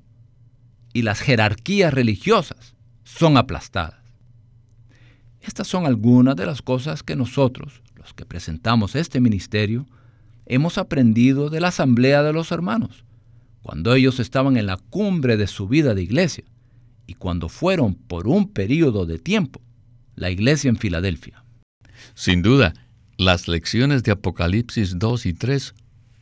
y 0.93 1.03
las 1.03 1.19
jerarquías 1.19 1.93
religiosas 1.93 2.75
son 3.03 3.37
aplastadas. 3.37 4.01
Estas 5.41 5.67
son 5.67 5.85
algunas 5.85 6.35
de 6.35 6.45
las 6.45 6.61
cosas 6.61 7.03
que 7.03 7.15
nosotros, 7.15 7.81
los 7.95 8.13
que 8.13 8.25
presentamos 8.25 8.95
este 8.95 9.19
ministerio, 9.19 9.87
hemos 10.45 10.77
aprendido 10.77 11.49
de 11.49 11.61
la 11.61 11.69
asamblea 11.69 12.23
de 12.23 12.33
los 12.33 12.51
hermanos, 12.51 13.05
cuando 13.61 13.93
ellos 13.93 14.19
estaban 14.19 14.57
en 14.57 14.65
la 14.65 14.77
cumbre 14.77 15.37
de 15.37 15.47
su 15.47 15.67
vida 15.67 15.93
de 15.93 16.03
iglesia 16.03 16.43
y 17.07 17.13
cuando 17.15 17.49
fueron 17.49 17.95
por 17.95 18.27
un 18.27 18.49
periodo 18.49 19.05
de 19.05 19.19
tiempo 19.19 19.61
la 20.15 20.29
iglesia 20.29 20.69
en 20.69 20.77
Filadelfia. 20.77 21.43
Sin 22.13 22.41
duda, 22.41 22.73
las 23.17 23.47
lecciones 23.47 24.03
de 24.03 24.11
Apocalipsis 24.11 24.97
2 24.97 25.25
y 25.25 25.33
3 25.33 25.75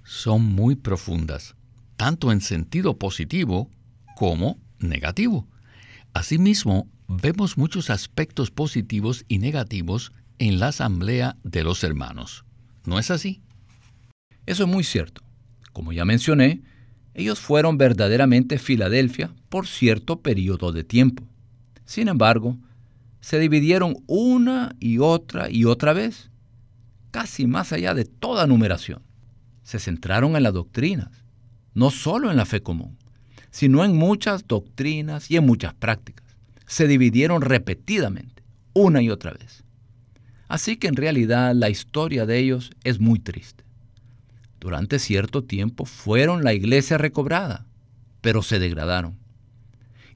son 0.03 0.43
muy 0.43 0.75
profundas, 0.75 1.55
tanto 1.97 2.31
en 2.31 2.41
sentido 2.41 2.97
positivo 2.97 3.69
como 4.15 4.59
negativo. 4.79 5.47
Asimismo, 6.13 6.89
vemos 7.07 7.57
muchos 7.57 7.89
aspectos 7.89 8.51
positivos 8.51 9.25
y 9.27 9.39
negativos 9.39 10.11
en 10.39 10.59
la 10.59 10.69
asamblea 10.69 11.37
de 11.43 11.63
los 11.63 11.83
hermanos. 11.83 12.45
¿No 12.85 12.99
es 12.99 13.11
así? 13.11 13.41
Eso 14.45 14.63
es 14.63 14.69
muy 14.69 14.83
cierto. 14.83 15.21
Como 15.73 15.93
ya 15.93 16.05
mencioné, 16.05 16.63
ellos 17.13 17.39
fueron 17.39 17.77
verdaderamente 17.77 18.57
Filadelfia 18.57 19.33
por 19.49 19.67
cierto 19.67 20.21
periodo 20.21 20.71
de 20.71 20.83
tiempo. 20.83 21.23
Sin 21.85 22.07
embargo, 22.07 22.57
se 23.21 23.39
dividieron 23.39 23.97
una 24.07 24.75
y 24.79 24.99
otra 24.99 25.49
y 25.49 25.65
otra 25.65 25.93
vez, 25.93 26.29
casi 27.11 27.47
más 27.47 27.73
allá 27.73 27.93
de 27.93 28.05
toda 28.05 28.47
numeración. 28.47 29.01
Se 29.63 29.79
centraron 29.79 30.35
en 30.35 30.43
las 30.43 30.53
doctrinas, 30.53 31.09
no 31.73 31.91
solo 31.91 32.31
en 32.31 32.37
la 32.37 32.45
fe 32.45 32.61
común, 32.61 32.97
sino 33.51 33.83
en 33.83 33.95
muchas 33.95 34.47
doctrinas 34.47 35.29
y 35.29 35.37
en 35.37 35.45
muchas 35.45 35.73
prácticas. 35.73 36.25
Se 36.65 36.87
dividieron 36.87 37.41
repetidamente, 37.41 38.43
una 38.73 39.01
y 39.01 39.09
otra 39.09 39.31
vez. 39.31 39.63
Así 40.47 40.77
que 40.77 40.87
en 40.87 40.95
realidad 40.95 41.53
la 41.53 41.69
historia 41.69 42.25
de 42.25 42.39
ellos 42.39 42.71
es 42.83 42.99
muy 42.99 43.19
triste. 43.19 43.63
Durante 44.59 44.99
cierto 44.99 45.43
tiempo 45.43 45.85
fueron 45.85 46.43
la 46.43 46.53
iglesia 46.53 46.97
recobrada, 46.97 47.65
pero 48.21 48.41
se 48.41 48.59
degradaron. 48.59 49.17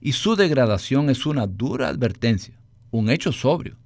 Y 0.02 0.14
su 0.14 0.36
degradación 0.36 1.10
es 1.10 1.26
una 1.26 1.48
dura 1.48 1.88
advertencia, 1.88 2.54
un 2.92 3.10
hecho 3.10 3.32
sobrio, 3.32 3.78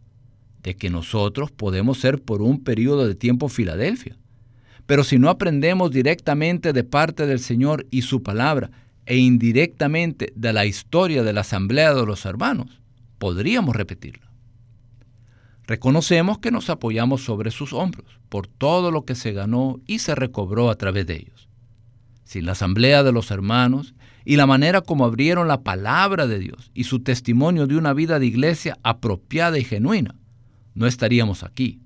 de 0.63 0.75
que 0.75 0.89
nosotros 0.89 1.51
podemos 1.51 1.99
ser 1.99 2.21
por 2.21 2.41
un 2.41 2.63
periodo 2.63 3.07
de 3.07 3.13
tiempo 3.15 3.49
Filadelfia. 3.49 4.17
Pero 4.87 5.03
si 5.03 5.19
no 5.19 5.29
aprendemos 5.29 5.91
directamente 5.91 6.73
de 6.73 6.83
parte 6.83 7.27
del 7.27 7.39
Señor 7.39 7.85
y 7.91 8.01
su 8.01 8.23
palabra, 8.23 8.71
e 9.05 9.17
indirectamente 9.17 10.33
de 10.35 10.53
la 10.53 10.65
historia 10.65 11.23
de 11.23 11.33
la 11.33 11.41
asamblea 11.41 11.93
de 11.93 12.05
los 12.05 12.25
hermanos, 12.25 12.81
podríamos 13.19 13.75
repetirla. 13.75 14.26
Reconocemos 15.67 16.39
que 16.39 16.49
nos 16.49 16.69
apoyamos 16.69 17.25
sobre 17.25 17.51
sus 17.51 17.73
hombros 17.73 18.21
por 18.29 18.47
todo 18.47 18.89
lo 18.89 19.03
que 19.03 19.15
se 19.15 19.33
ganó 19.33 19.81
y 19.85 19.99
se 19.99 20.15
recobró 20.15 20.69
a 20.69 20.75
través 20.75 21.05
de 21.05 21.17
ellos. 21.17 21.49
Sin 22.23 22.45
la 22.45 22.53
asamblea 22.53 23.03
de 23.03 23.11
los 23.11 23.31
hermanos 23.31 23.93
y 24.23 24.37
la 24.37 24.45
manera 24.45 24.79
como 24.81 25.05
abrieron 25.05 25.49
la 25.49 25.63
palabra 25.63 26.25
de 26.25 26.39
Dios 26.39 26.71
y 26.73 26.85
su 26.85 27.01
testimonio 27.01 27.67
de 27.67 27.75
una 27.75 27.93
vida 27.93 28.17
de 28.17 28.25
iglesia 28.25 28.77
apropiada 28.81 29.59
y 29.59 29.65
genuina, 29.65 30.15
no 30.73 30.87
estaríamos 30.87 31.43
aquí. 31.43 31.81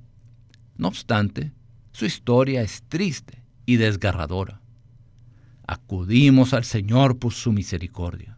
No 0.78 0.88
obstante, 0.88 1.52
su 1.92 2.06
historia 2.06 2.62
es 2.62 2.84
triste 2.88 3.44
y 3.66 3.78
desgarradora. 3.78 4.62
Acudimos 5.66 6.54
al 6.54 6.66
Señor 6.66 7.18
por 7.18 7.34
su 7.34 7.52
misericordia, 7.52 8.38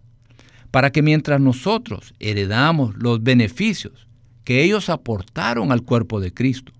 para 0.72 0.92
que 0.92 1.02
mientras 1.02 1.42
nosotros 1.42 2.14
heredamos 2.20 2.96
los 2.96 3.22
beneficios 3.24 4.08
que 4.44 4.64
ellos 4.64 4.90
aportaron 4.90 5.72
al 5.72 5.84
cuerpo 5.84 6.20
de 6.20 6.34
Cristo. 6.34 6.74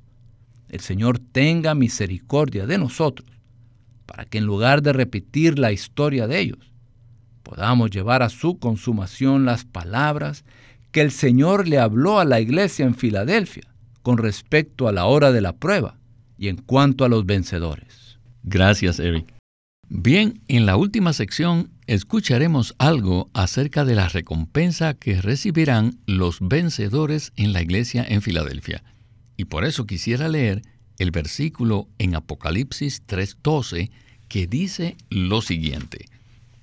El 0.70 0.80
Señor 0.80 1.20
tenga 1.20 1.76
misericordia 1.76 2.66
de 2.66 2.78
nosotros, 2.78 3.30
para 4.06 4.26
que 4.26 4.40
en 4.40 4.46
lugar 4.46 4.82
de 4.82 4.94
repetir 4.94 5.60
la 5.60 5.72
historia 5.72 6.28
de 6.28 6.40
ellos, 6.40 6.72
podamos 7.44 7.92
llevar 7.92 8.24
a 8.24 8.30
su 8.30 8.58
consumación 8.58 9.46
las 9.46 9.66
palabras 9.66 10.44
que 10.92 11.02
el 11.02 11.12
Señor 11.12 11.68
le 11.68 11.80
habló 11.80 12.20
a 12.20 12.26
la 12.26 12.40
iglesia 12.40 12.86
en 12.86 12.96
Filadelfia 12.96 13.64
con 14.02 14.18
respecto 14.18 14.88
a 14.88 14.92
la 14.92 15.06
hora 15.06 15.32
de 15.32 15.42
la 15.42 15.54
prueba 15.54 15.98
y 16.38 16.50
en 16.50 16.58
cuanto 16.58 17.06
a 17.06 17.10
los 17.10 17.26
vencedores. 17.26 18.20
Gracias, 18.44 19.00
Eric. 19.00 19.34
Bien, 19.88 20.42
en 20.48 20.66
la 20.66 20.76
última 20.76 21.14
sección 21.14 21.73
escucharemos 21.88 22.76
algo 22.78 23.30
acerca 23.34 23.86
de 23.86 23.96
la 23.96 24.10
recompensa 24.10 24.94
que 24.94 25.22
recibirán 25.22 26.00
los 26.06 26.38
vencedores 26.42 27.34
en 27.36 27.54
la 27.54 27.62
iglesia 27.62 28.06
en 28.08 28.22
Filadelfia. 28.22 28.84
Y 29.38 29.46
por 29.46 29.66
eso 29.66 29.86
quisiera 29.86 30.30
leer 30.30 30.62
el 31.00 31.12
versículo 31.12 31.88
en 31.98 32.16
Apocalipsis 32.16 33.04
3:12 33.06 33.92
que 34.28 34.48
dice 34.48 34.96
lo 35.10 35.42
siguiente, 35.42 36.06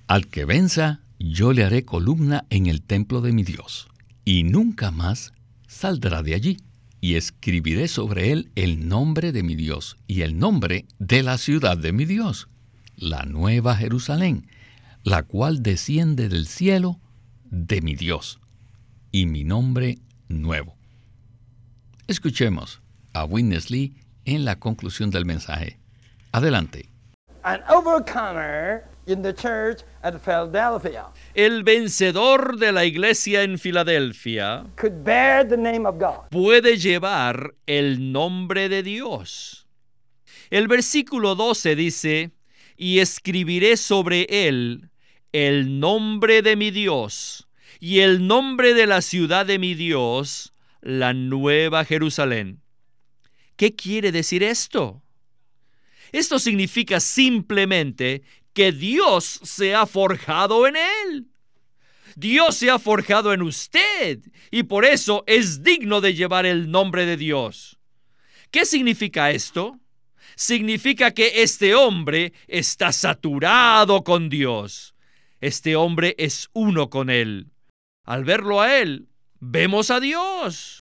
Al 0.07 0.27
que 0.27 0.45
venza, 0.45 1.01
yo 1.19 1.53
le 1.53 1.63
haré 1.63 1.85
columna 1.85 2.45
en 2.49 2.65
el 2.65 2.81
templo 2.81 3.21
de 3.21 3.31
mi 3.31 3.43
Dios, 3.43 3.87
y 4.25 4.43
nunca 4.43 4.91
más 4.91 5.33
saldrá 5.67 6.21
de 6.21 6.33
allí, 6.33 6.57
y 6.99 7.15
escribiré 7.15 7.87
sobre 7.87 8.31
él 8.31 8.51
el 8.55 8.87
nombre 8.89 9.31
de 9.31 9.43
mi 9.43 9.55
Dios 9.55 9.97
y 10.07 10.21
el 10.21 10.37
nombre 10.37 10.85
de 10.99 11.23
la 11.23 11.37
ciudad 11.37 11.77
de 11.77 11.93
mi 11.93 12.05
Dios 12.05 12.49
la 13.01 13.23
nueva 13.23 13.75
Jerusalén, 13.75 14.47
la 15.03 15.23
cual 15.23 15.63
desciende 15.63 16.29
del 16.29 16.47
cielo 16.47 16.99
de 17.45 17.81
mi 17.81 17.95
Dios, 17.95 18.39
y 19.11 19.25
mi 19.25 19.43
nombre 19.43 19.97
nuevo. 20.27 20.77
Escuchemos 22.07 22.81
a 23.13 23.25
Witness 23.25 23.71
Lee 23.71 23.95
en 24.25 24.45
la 24.45 24.59
conclusión 24.59 25.09
del 25.09 25.25
mensaje. 25.25 25.79
Adelante. 26.31 26.89
El 31.33 31.63
vencedor 31.63 32.57
de 32.57 32.71
la 32.71 32.85
iglesia 32.85 33.41
en 33.41 33.57
Filadelfia 33.57 34.65
puede 36.29 36.77
llevar 36.77 37.55
el 37.65 38.11
nombre 38.11 38.69
de 38.69 38.83
Dios. 38.83 39.67
El 40.51 40.67
versículo 40.67 41.33
12 41.35 41.75
dice, 41.75 42.31
y 42.77 42.99
escribiré 42.99 43.77
sobre 43.77 44.47
él 44.47 44.90
el 45.31 45.79
nombre 45.79 46.41
de 46.41 46.55
mi 46.55 46.71
Dios 46.71 47.47
y 47.79 47.99
el 47.99 48.27
nombre 48.27 48.73
de 48.73 48.87
la 48.87 49.01
ciudad 49.01 49.45
de 49.45 49.59
mi 49.59 49.73
Dios, 49.75 50.53
la 50.81 51.13
nueva 51.13 51.85
Jerusalén. 51.85 52.61
¿Qué 53.55 53.75
quiere 53.75 54.11
decir 54.11 54.43
esto? 54.43 55.01
Esto 56.11 56.39
significa 56.39 56.99
simplemente 56.99 58.23
que 58.53 58.71
Dios 58.71 59.39
se 59.43 59.73
ha 59.73 59.85
forjado 59.85 60.67
en 60.67 60.75
él. 60.75 61.27
Dios 62.15 62.57
se 62.57 62.69
ha 62.69 62.77
forjado 62.77 63.33
en 63.33 63.41
usted 63.41 64.19
y 64.51 64.63
por 64.63 64.83
eso 64.83 65.23
es 65.27 65.63
digno 65.63 66.01
de 66.01 66.13
llevar 66.13 66.45
el 66.45 66.69
nombre 66.69 67.05
de 67.05 67.15
Dios. 67.15 67.79
¿Qué 68.51 68.65
significa 68.65 69.31
esto? 69.31 69.81
significa 70.35 71.11
que 71.11 71.43
este 71.43 71.75
hombre 71.75 72.33
está 72.47 72.91
saturado 72.91 74.03
con 74.03 74.29
Dios. 74.29 74.95
Este 75.41 75.75
hombre 75.75 76.15
es 76.17 76.49
uno 76.53 76.89
con 76.89 77.09
Él. 77.09 77.51
Al 78.05 78.23
verlo 78.23 78.61
a 78.61 78.79
Él, 78.79 79.09
vemos 79.39 79.91
a 79.91 79.99
Dios. 79.99 80.81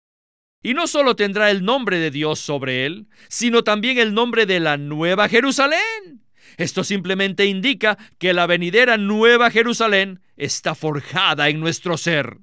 Y 0.62 0.74
no 0.74 0.86
solo 0.86 1.16
tendrá 1.16 1.50
el 1.50 1.64
nombre 1.64 1.98
de 1.98 2.10
Dios 2.10 2.40
sobre 2.40 2.84
él, 2.84 3.06
sino 3.28 3.62
también 3.62 3.98
el 3.98 4.12
nombre 4.12 4.44
de 4.44 4.58
la 4.58 4.76
Nueva 4.76 5.28
Jerusalén. 5.28 6.26
Esto 6.56 6.82
simplemente 6.82 7.46
indica 7.46 7.96
que 8.18 8.32
la 8.34 8.46
venidera 8.46 8.96
Nueva 8.96 9.50
Jerusalén 9.50 10.20
está 10.36 10.74
forjada 10.74 11.48
en 11.48 11.60
nuestro 11.60 11.96
ser. 11.96 12.38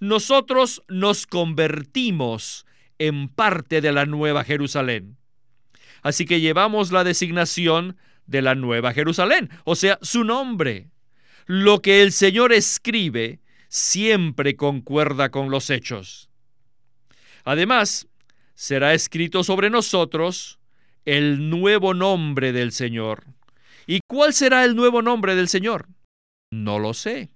Nosotros 0.00 0.82
nos 0.88 1.26
convertimos 1.26 2.64
en 2.98 3.28
parte 3.28 3.82
de 3.82 3.92
la 3.92 4.06
Nueva 4.06 4.44
Jerusalén. 4.44 5.18
Así 6.02 6.24
que 6.24 6.40
llevamos 6.40 6.92
la 6.92 7.04
designación 7.04 7.98
de 8.26 8.40
la 8.40 8.54
Nueva 8.54 8.94
Jerusalén, 8.94 9.50
o 9.64 9.76
sea, 9.76 9.98
su 10.00 10.24
nombre. 10.24 10.90
Lo 11.46 11.82
que 11.82 12.02
el 12.02 12.12
Señor 12.12 12.52
escribe 12.52 13.40
siempre 13.68 14.56
concuerda 14.56 15.30
con 15.30 15.50
los 15.50 15.68
hechos. 15.68 16.30
Además, 17.44 18.06
será 18.54 18.94
escrito 18.94 19.44
sobre 19.44 19.68
nosotros 19.68 20.58
el 21.04 21.50
nuevo 21.50 21.92
nombre 21.92 22.52
del 22.52 22.72
Señor. 22.72 23.24
¿Y 23.86 24.00
cuál 24.06 24.32
será 24.32 24.64
el 24.64 24.74
nuevo 24.74 25.02
nombre 25.02 25.34
del 25.34 25.48
Señor? 25.48 25.88
No 26.50 26.78
lo 26.78 26.94
sé. 26.94 27.28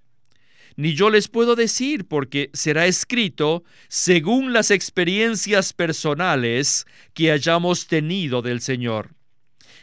Ni 0.77 0.95
yo 0.95 1.11
les 1.11 1.29
puedo 1.29 1.57
decir 1.57 2.07
porque 2.07 2.51
será 2.55 2.87
escrito 2.87 3.65
según 3.89 4.53
las 4.55 4.71
experiencias 4.71 5.75
personales 5.75 6.87
que 7.13 7.33
hayamos 7.33 7.89
tenido 7.89 8.41
del 8.41 8.61
Señor. 8.63 9.15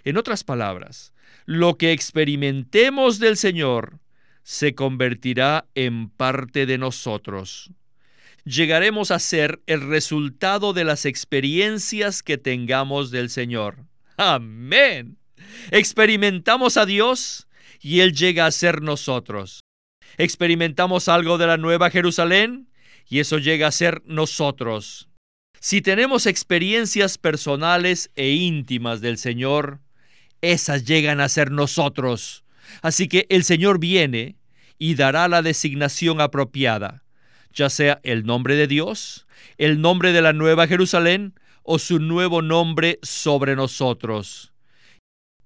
En 0.04 0.18
otras 0.18 0.44
palabras, 0.44 1.14
lo 1.46 1.78
que 1.78 1.92
experimentemos 1.92 3.20
del 3.20 3.38
Señor 3.38 4.00
se 4.46 4.76
convertirá 4.76 5.66
en 5.74 6.08
parte 6.08 6.68
de 6.68 6.78
nosotros. 6.78 7.72
Llegaremos 8.44 9.10
a 9.10 9.18
ser 9.18 9.60
el 9.66 9.82
resultado 9.82 10.72
de 10.72 10.84
las 10.84 11.06
experiencias 11.06 12.22
que 12.22 12.38
tengamos 12.38 13.10
del 13.10 13.32
Señor. 13.32 13.88
Amén. 14.18 15.18
Experimentamos 15.72 16.78
a 16.78 16.86
Dios 16.86 17.48
y 17.82 18.02
Él 18.02 18.14
llega 18.14 18.46
a 18.46 18.52
ser 18.52 18.84
nosotros. 18.84 19.62
Experimentamos 20.18 21.10
algo 21.10 21.40
de 21.40 21.48
la 21.48 21.58
Nueva 21.58 21.90
Jerusalén 21.90 22.70
y 23.10 23.22
eso 23.22 23.40
llega 23.40 23.68
a 23.68 23.72
ser 23.72 24.04
nosotros. 24.06 25.10
Si 25.60 25.82
tenemos 25.82 26.28
experiencias 26.28 27.18
personales 27.18 28.12
e 28.16 28.30
íntimas 28.30 29.02
del 29.02 29.18
Señor, 29.18 29.80
esas 30.42 30.86
llegan 30.86 31.20
a 31.20 31.30
ser 31.30 31.50
nosotros. 31.50 32.45
Así 32.82 33.08
que 33.08 33.26
el 33.30 33.44
Señor 33.44 33.80
viene 33.80 34.38
y 34.78 34.96
dará 34.96 35.28
la 35.28 35.42
designación 35.42 36.22
apropiada, 36.22 37.04
ya 37.54 37.70
sea 37.70 38.00
el 38.04 38.26
nombre 38.26 38.56
de 38.56 38.68
Dios, 38.68 39.26
el 39.58 39.82
nombre 39.82 40.12
de 40.12 40.22
la 40.22 40.34
Nueva 40.34 40.68
Jerusalén 40.68 41.34
o 41.64 41.80
su 41.80 42.00
nuevo 42.00 42.42
nombre 42.42 43.00
sobre 43.02 43.56
nosotros. 43.56 44.54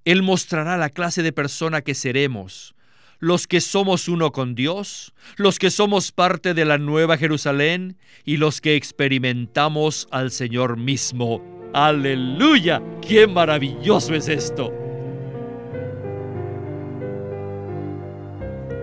Él 0.06 0.24
mostrará 0.24 0.78
la 0.78 0.90
clase 0.90 1.24
de 1.24 1.32
persona 1.32 1.82
que 1.82 1.94
seremos, 1.94 2.76
los 3.20 3.48
que 3.48 3.62
somos 3.62 4.08
uno 4.08 4.32
con 4.32 4.56
Dios, 4.56 5.14
los 5.36 5.60
que 5.60 5.70
somos 5.70 6.12
parte 6.12 6.54
de 6.54 6.66
la 6.66 6.78
Nueva 6.78 7.18
Jerusalén 7.18 7.98
y 8.26 8.38
los 8.38 8.62
que 8.62 8.76
experimentamos 8.76 10.08
al 10.12 10.32
Señor 10.32 10.78
mismo. 10.78 11.44
Aleluya, 11.74 12.82
qué 13.08 13.28
maravilloso 13.28 14.16
es 14.16 14.28
esto. 14.28 14.89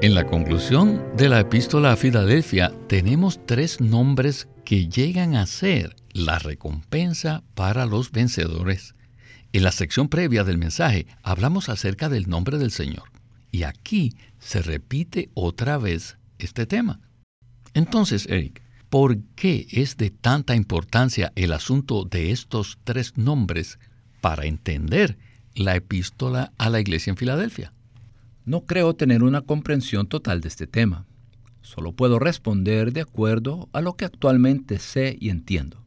En 0.02 0.14
la 0.14 0.26
conclusión 0.26 1.02
de 1.16 1.30
la 1.30 1.40
epístola 1.40 1.92
a 1.92 1.96
Filadelfia 1.96 2.70
tenemos 2.86 3.40
tres 3.46 3.80
nombres 3.80 4.46
que 4.66 4.88
llegan 4.88 5.34
a 5.34 5.46
ser 5.46 5.96
la 6.12 6.38
recompensa 6.38 7.42
para 7.54 7.86
los 7.86 8.12
vencedores. 8.12 8.94
En 9.54 9.62
la 9.62 9.72
sección 9.72 10.08
previa 10.08 10.44
del 10.44 10.58
mensaje 10.58 11.06
hablamos 11.22 11.70
acerca 11.70 12.10
del 12.10 12.28
nombre 12.28 12.58
del 12.58 12.72
Señor 12.72 13.04
y 13.50 13.62
aquí 13.62 14.14
se 14.38 14.60
repite 14.60 15.30
otra 15.32 15.78
vez 15.78 16.18
este 16.38 16.66
tema. 16.66 17.00
Entonces, 17.72 18.26
Eric, 18.26 18.62
¿por 18.90 19.18
qué 19.34 19.66
es 19.70 19.96
de 19.96 20.10
tanta 20.10 20.54
importancia 20.54 21.32
el 21.36 21.54
asunto 21.54 22.04
de 22.04 22.32
estos 22.32 22.78
tres 22.84 23.16
nombres 23.16 23.78
para 24.20 24.44
entender 24.44 25.16
la 25.54 25.74
epístola 25.74 26.52
a 26.58 26.68
la 26.68 26.80
iglesia 26.80 27.12
en 27.12 27.16
Filadelfia? 27.16 27.72
No 28.46 28.64
creo 28.64 28.94
tener 28.94 29.24
una 29.24 29.40
comprensión 29.40 30.06
total 30.06 30.40
de 30.40 30.46
este 30.46 30.68
tema. 30.68 31.04
Solo 31.62 31.90
puedo 31.90 32.20
responder 32.20 32.92
de 32.92 33.00
acuerdo 33.00 33.68
a 33.72 33.80
lo 33.80 33.96
que 33.96 34.04
actualmente 34.04 34.78
sé 34.78 35.16
y 35.20 35.30
entiendo. 35.30 35.84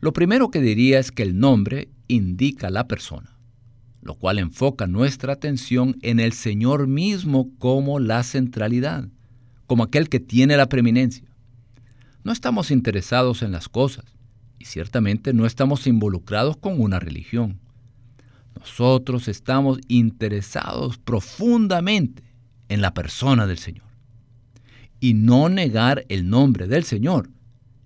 Lo 0.00 0.14
primero 0.14 0.50
que 0.50 0.62
diría 0.62 0.98
es 0.98 1.12
que 1.12 1.22
el 1.22 1.38
nombre 1.38 1.90
indica 2.08 2.70
la 2.70 2.88
persona, 2.88 3.36
lo 4.00 4.14
cual 4.14 4.38
enfoca 4.38 4.86
nuestra 4.86 5.34
atención 5.34 5.98
en 6.00 6.20
el 6.20 6.32
Señor 6.32 6.86
mismo 6.86 7.50
como 7.58 8.00
la 8.00 8.22
centralidad, 8.22 9.10
como 9.66 9.82
aquel 9.82 10.08
que 10.08 10.20
tiene 10.20 10.56
la 10.56 10.70
preeminencia. 10.70 11.28
No 12.24 12.32
estamos 12.32 12.70
interesados 12.70 13.42
en 13.42 13.52
las 13.52 13.68
cosas 13.68 14.06
y 14.58 14.64
ciertamente 14.64 15.34
no 15.34 15.44
estamos 15.44 15.86
involucrados 15.86 16.56
con 16.56 16.80
una 16.80 16.98
religión. 16.98 17.60
Nosotros 18.58 19.28
estamos 19.28 19.78
interesados 19.88 20.98
profundamente 20.98 22.24
en 22.68 22.80
la 22.80 22.92
persona 22.92 23.46
del 23.46 23.58
Señor. 23.58 23.86
Y 25.00 25.14
no 25.14 25.48
negar 25.48 26.04
el 26.08 26.28
nombre 26.28 26.66
del 26.66 26.82
Señor 26.82 27.30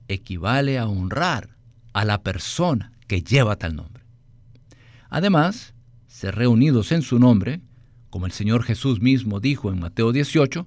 equivale 0.09 0.79
a 0.79 0.87
honrar 0.87 1.57
a 1.93 2.05
la 2.05 2.23
persona 2.23 2.93
que 3.07 3.23
lleva 3.23 3.57
tal 3.57 3.77
nombre. 3.77 4.03
Además, 5.11 5.75
ser 6.07 6.37
reunidos 6.37 6.91
en 6.91 7.03
su 7.03 7.19
nombre, 7.19 7.61
como 8.09 8.25
el 8.25 8.33
Señor 8.33 8.63
Jesús 8.63 9.03
mismo 9.03 9.41
dijo 9.41 9.71
en 9.71 9.79
Mateo 9.79 10.11
18, 10.11 10.67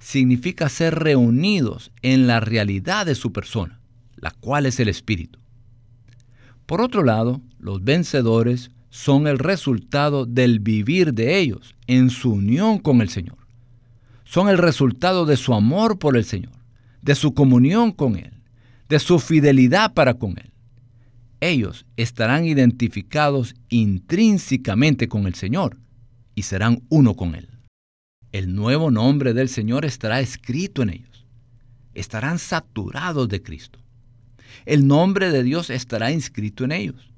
significa 0.00 0.68
ser 0.68 0.96
reunidos 0.96 1.92
en 2.02 2.26
la 2.26 2.40
realidad 2.40 3.06
de 3.06 3.14
su 3.14 3.32
persona, 3.32 3.80
la 4.16 4.32
cual 4.32 4.66
es 4.66 4.80
el 4.80 4.88
Espíritu. 4.88 5.38
Por 6.66 6.80
otro 6.80 7.04
lado, 7.04 7.40
los 7.60 7.84
vencedores 7.84 8.70
son 8.90 9.26
el 9.26 9.38
resultado 9.38 10.26
del 10.26 10.60
vivir 10.60 11.12
de 11.12 11.38
ellos 11.38 11.74
en 11.86 12.10
su 12.10 12.32
unión 12.32 12.78
con 12.78 13.00
el 13.00 13.08
Señor. 13.08 13.38
Son 14.24 14.48
el 14.48 14.58
resultado 14.58 15.26
de 15.26 15.36
su 15.36 15.54
amor 15.54 15.98
por 15.98 16.16
el 16.16 16.24
Señor, 16.24 16.52
de 17.02 17.14
su 17.14 17.34
comunión 17.34 17.92
con 17.92 18.16
Él, 18.16 18.32
de 18.88 18.98
su 18.98 19.18
fidelidad 19.18 19.94
para 19.94 20.14
con 20.14 20.32
Él. 20.38 20.50
Ellos 21.40 21.86
estarán 21.96 22.46
identificados 22.46 23.54
intrínsecamente 23.68 25.08
con 25.08 25.26
el 25.26 25.34
Señor 25.34 25.76
y 26.34 26.42
serán 26.42 26.82
uno 26.88 27.14
con 27.14 27.34
Él. 27.34 27.48
El 28.32 28.54
nuevo 28.54 28.90
nombre 28.90 29.34
del 29.34 29.48
Señor 29.48 29.84
estará 29.84 30.20
escrito 30.20 30.82
en 30.82 30.90
ellos. 30.90 31.26
Estarán 31.94 32.38
saturados 32.38 33.28
de 33.28 33.42
Cristo. 33.42 33.78
El 34.64 34.86
nombre 34.86 35.30
de 35.30 35.42
Dios 35.42 35.70
estará 35.70 36.12
inscrito 36.12 36.64
en 36.64 36.72
ellos 36.72 37.15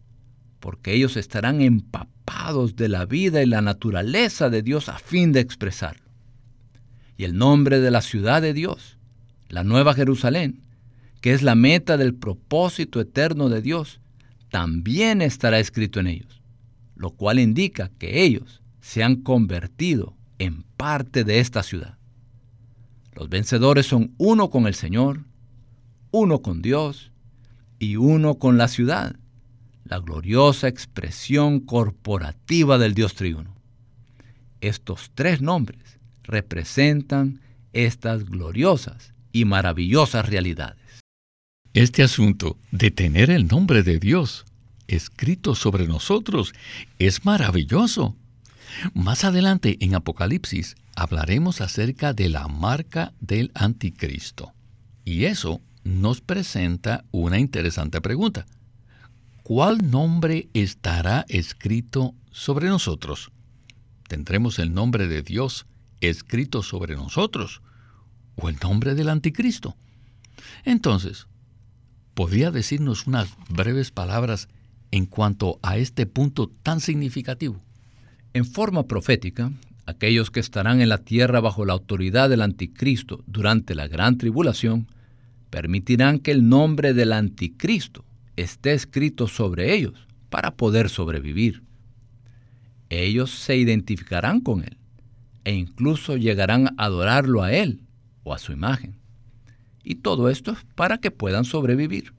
porque 0.61 0.95
ellos 0.95 1.17
estarán 1.17 1.61
empapados 1.61 2.77
de 2.77 2.89
la 2.89 3.07
vida 3.07 3.43
y 3.43 3.47
la 3.47 3.63
naturaleza 3.63 4.51
de 4.51 4.63
Dios 4.63 4.89
a 4.89 4.99
fin 4.99 5.33
de 5.33 5.41
expresarlo. 5.41 6.03
Y 7.17 7.25
el 7.25 7.37
nombre 7.37 7.81
de 7.81 7.91
la 7.91 8.03
ciudad 8.03 8.43
de 8.43 8.53
Dios, 8.53 8.97
la 9.49 9.65
Nueva 9.65 9.95
Jerusalén, 9.95 10.63
que 11.21 11.33
es 11.33 11.43
la 11.43 11.55
meta 11.55 11.97
del 11.97 12.15
propósito 12.15 13.01
eterno 13.01 13.49
de 13.49 13.63
Dios, 13.63 14.01
también 14.51 15.21
estará 15.21 15.59
escrito 15.59 16.01
en 16.01 16.07
ellos, 16.07 16.41
lo 16.97 17.11
cual 17.11 17.39
indica 17.39 17.91
que 17.99 18.23
ellos 18.23 18.63
se 18.81 19.03
han 19.03 19.17
convertido 19.17 20.17
en 20.39 20.63
parte 20.77 21.25
de 21.25 21.41
esta 21.41 21.63
ciudad. 21.63 21.99
Los 23.15 23.29
vencedores 23.29 23.87
son 23.87 24.15
uno 24.17 24.49
con 24.49 24.67
el 24.67 24.75
Señor, 24.75 25.25
uno 26.11 26.41
con 26.41 26.63
Dios 26.63 27.11
y 27.79 27.97
uno 27.97 28.37
con 28.37 28.59
la 28.59 28.69
ciudad 28.69 29.17
la 29.89 29.99
gloriosa 29.99 30.69
expresión 30.69 31.61
corporativa 31.61 32.79
del 32.79 32.95
Dios 32.95 33.15
triuno. 33.15 33.55
Estos 34.61 35.11
tres 35.15 35.41
nombres 35.41 35.99
representan 36.25 37.41
estas 37.73 38.25
gloriosas 38.25 39.15
y 39.33 39.45
maravillosas 39.45 40.29
realidades. 40.29 41.03
Este 41.75 42.03
asunto 42.03 42.59
de 42.71 42.91
tener 42.91 43.31
el 43.31 43.47
nombre 43.47 43.83
de 43.83 43.99
Dios 43.99 44.45
escrito 44.89 45.55
sobre 45.55 45.87
nosotros 45.87 46.53
es 46.99 47.25
maravilloso. 47.25 48.17
Más 48.95 49.25
adelante 49.25 49.77
en 49.81 49.95
Apocalipsis 49.95 50.77
hablaremos 50.97 51.61
acerca 51.61 52.13
de 52.13 52.29
la 52.29 52.49
marca 52.49 53.13
del 53.21 53.53
anticristo. 53.55 54.53
Y 55.05 55.25
eso 55.25 55.61
nos 55.85 56.21
presenta 56.21 57.05
una 57.11 57.39
interesante 57.39 58.01
pregunta. 58.01 58.47
¿Cuál 59.49 59.91
nombre 59.91 60.51
estará 60.53 61.25
escrito 61.31 62.15
sobre 62.31 62.69
nosotros? 62.69 63.31
¿Tendremos 64.07 64.59
el 64.59 64.75
nombre 64.75 65.09
de 65.09 65.23
Dios 65.23 65.65
escrito 66.03 66.63
sobre 66.63 66.97
nosotros 66.97 67.63
o 68.37 68.51
el 68.51 68.59
nombre 68.63 68.95
del 68.95 69.09
anticristo? 69.09 69.75
Entonces, 70.67 71.29
¿podría 72.13 72.51
decirnos 72.51 73.07
unas 73.07 73.31
breves 73.49 73.91
palabras 73.91 74.49
en 74.91 75.07
cuanto 75.07 75.59
a 75.63 75.79
este 75.79 76.05
punto 76.05 76.53
tan 76.63 76.81
significativo? 76.81 77.59
En 78.35 78.45
forma 78.45 78.83
profética, 78.83 79.51
aquellos 79.87 80.31
que 80.31 80.41
estarán 80.41 80.83
en 80.83 80.91
la 80.91 80.99
tierra 80.99 81.41
bajo 81.41 81.65
la 81.65 81.73
autoridad 81.73 82.29
del 82.29 82.43
anticristo 82.43 83.25
durante 83.27 83.75
la 83.75 83.89
gran 83.89 84.19
tribulación, 84.19 84.89
permitirán 85.49 86.19
que 86.19 86.33
el 86.33 86.51
nombre 86.51 86.93
del 86.93 87.15
anticristo 87.15 88.05
esté 88.43 88.73
escrito 88.73 89.29
sobre 89.29 89.75
ellos 89.75 90.07
para 90.31 90.53
poder 90.53 90.89
sobrevivir. 90.89 91.63
Ellos 92.91 93.31
se 93.31 93.57
identificarán 93.57 94.41
con 94.41 94.63
Él 94.63 94.77
e 95.45 95.55
incluso 95.55 96.17
llegarán 96.17 96.69
a 96.69 96.85
adorarlo 96.85 97.43
a 97.43 97.53
Él 97.53 97.83
o 98.23 98.35
a 98.35 98.39
su 98.39 98.53
imagen. 98.53 98.97
Y 99.83 99.97
todo 99.97 100.29
esto 100.29 100.53
es 100.53 100.59
para 100.75 100.99
que 100.99 101.11
puedan 101.11 101.45
sobrevivir. 101.45 102.13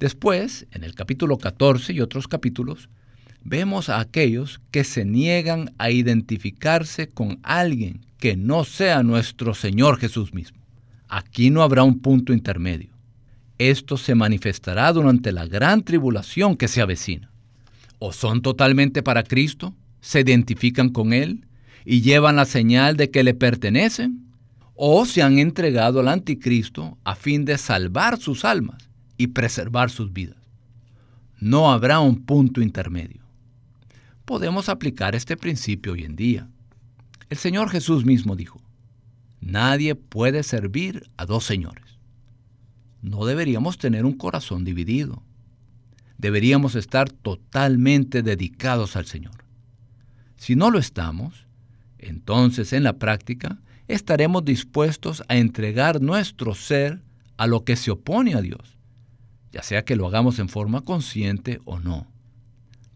Después, 0.00 0.66
en 0.72 0.82
el 0.82 0.94
capítulo 0.94 1.38
14 1.38 1.92
y 1.92 2.00
otros 2.00 2.26
capítulos, 2.26 2.88
vemos 3.44 3.88
a 3.88 4.00
aquellos 4.00 4.60
que 4.70 4.82
se 4.82 5.04
niegan 5.04 5.72
a 5.78 5.90
identificarse 5.90 7.08
con 7.08 7.38
alguien 7.42 8.04
que 8.18 8.36
no 8.36 8.64
sea 8.64 9.02
nuestro 9.02 9.54
Señor 9.54 9.98
Jesús 9.98 10.34
mismo. 10.34 10.58
Aquí 11.08 11.50
no 11.50 11.62
habrá 11.62 11.84
un 11.84 12.00
punto 12.00 12.32
intermedio. 12.32 12.93
Esto 13.70 13.96
se 13.96 14.14
manifestará 14.14 14.92
durante 14.92 15.32
la 15.32 15.46
gran 15.46 15.84
tribulación 15.84 16.54
que 16.54 16.68
se 16.68 16.82
avecina. 16.82 17.30
O 17.98 18.12
son 18.12 18.42
totalmente 18.42 19.02
para 19.02 19.22
Cristo, 19.22 19.74
se 20.02 20.20
identifican 20.20 20.90
con 20.90 21.14
Él 21.14 21.46
y 21.86 22.02
llevan 22.02 22.36
la 22.36 22.44
señal 22.44 22.98
de 22.98 23.10
que 23.10 23.24
le 23.24 23.32
pertenecen, 23.32 24.26
o 24.74 25.06
se 25.06 25.22
han 25.22 25.38
entregado 25.38 26.00
al 26.00 26.08
anticristo 26.08 26.98
a 27.04 27.14
fin 27.14 27.46
de 27.46 27.56
salvar 27.56 28.18
sus 28.18 28.44
almas 28.44 28.90
y 29.16 29.28
preservar 29.28 29.88
sus 29.88 30.12
vidas. 30.12 30.36
No 31.40 31.72
habrá 31.72 32.00
un 32.00 32.22
punto 32.22 32.60
intermedio. 32.60 33.22
Podemos 34.26 34.68
aplicar 34.68 35.14
este 35.14 35.38
principio 35.38 35.92
hoy 35.92 36.04
en 36.04 36.16
día. 36.16 36.48
El 37.30 37.38
Señor 37.38 37.70
Jesús 37.70 38.04
mismo 38.04 38.36
dijo, 38.36 38.60
nadie 39.40 39.94
puede 39.94 40.42
servir 40.42 41.08
a 41.16 41.24
dos 41.24 41.44
señores. 41.44 41.93
No 43.04 43.26
deberíamos 43.26 43.76
tener 43.76 44.06
un 44.06 44.14
corazón 44.14 44.64
dividido. 44.64 45.22
Deberíamos 46.16 46.74
estar 46.74 47.10
totalmente 47.10 48.22
dedicados 48.22 48.96
al 48.96 49.04
Señor. 49.04 49.44
Si 50.36 50.56
no 50.56 50.70
lo 50.70 50.78
estamos, 50.78 51.46
entonces 51.98 52.72
en 52.72 52.82
la 52.82 52.94
práctica 52.94 53.58
estaremos 53.88 54.42
dispuestos 54.42 55.22
a 55.28 55.36
entregar 55.36 56.00
nuestro 56.00 56.54
ser 56.54 57.02
a 57.36 57.46
lo 57.46 57.62
que 57.62 57.76
se 57.76 57.90
opone 57.90 58.36
a 58.36 58.40
Dios, 58.40 58.78
ya 59.52 59.62
sea 59.62 59.84
que 59.84 59.96
lo 59.96 60.06
hagamos 60.06 60.38
en 60.38 60.48
forma 60.48 60.80
consciente 60.80 61.60
o 61.66 61.78
no. 61.80 62.06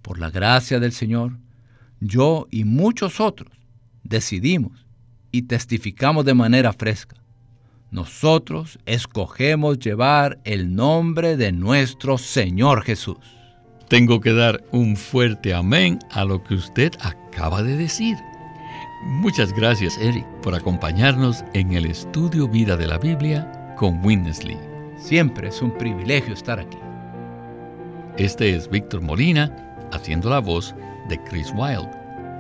Por 0.01 0.19
la 0.19 0.31
gracia 0.31 0.81
del 0.81 0.93
Señor, 0.93 1.37
yo 2.01 2.49
y 2.51 2.65
muchos 2.65 3.21
otros 3.21 3.53
decidimos 4.05 4.87
y 5.33 5.43
testificamos 5.43 6.25
de 6.25 6.33
manera 6.33 6.73
fresca. 6.73 7.17
Nosotros 7.91 8.79
escogemos 8.85 9.79
llevar 9.79 10.39
el 10.45 10.75
nombre 10.75 11.39
de 11.39 11.53
nuestro 11.53 12.19
Señor 12.19 12.83
Jesús. 12.83 13.17
Tengo 13.89 14.21
que 14.21 14.35
dar 14.35 14.63
un 14.73 14.95
fuerte 14.95 15.55
amén 15.55 15.99
a 16.11 16.27
lo 16.27 16.45
que 16.45 16.55
usted 16.55 16.93
acaba 17.01 17.63
de 17.63 17.77
decir. 17.77 18.19
Muchas 19.07 19.55
gracias, 19.55 19.97
Eric, 19.99 20.27
por 20.43 20.55
acompañarnos 20.55 21.43
en 21.55 21.73
el 21.73 21.87
estudio 21.87 22.47
Vida 22.47 22.77
de 22.77 22.87
la 22.87 22.99
Biblia 22.99 23.75
con 23.79 24.05
Winnesley. 24.05 24.59
Siempre 24.99 25.49
es 25.49 25.63
un 25.63 25.71
privilegio 25.79 26.35
estar 26.35 26.61
aquí. 26.61 26.79
Este 28.19 28.55
es 28.55 28.69
Víctor 28.69 29.01
Molina 29.01 29.51
haciendo 29.93 30.29
la 30.29 30.41
voz 30.41 30.75
de 31.09 31.19
Chris 31.25 31.51
Wilde, 31.55 31.91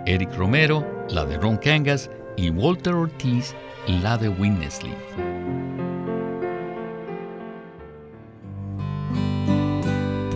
Eric 0.05 0.35
Romero, 0.35 0.85
la 1.09 1.25
de 1.25 1.39
Ron 1.39 1.57
Kangas 1.57 2.11
y 2.37 2.51
Walter 2.51 2.93
Ortiz, 2.93 3.55
la 3.87 4.19
de 4.19 4.29
Winnesley. 4.29 4.95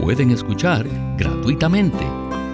Pueden 0.02 0.30
escuchar 0.32 0.84
gratuitamente 1.16 2.04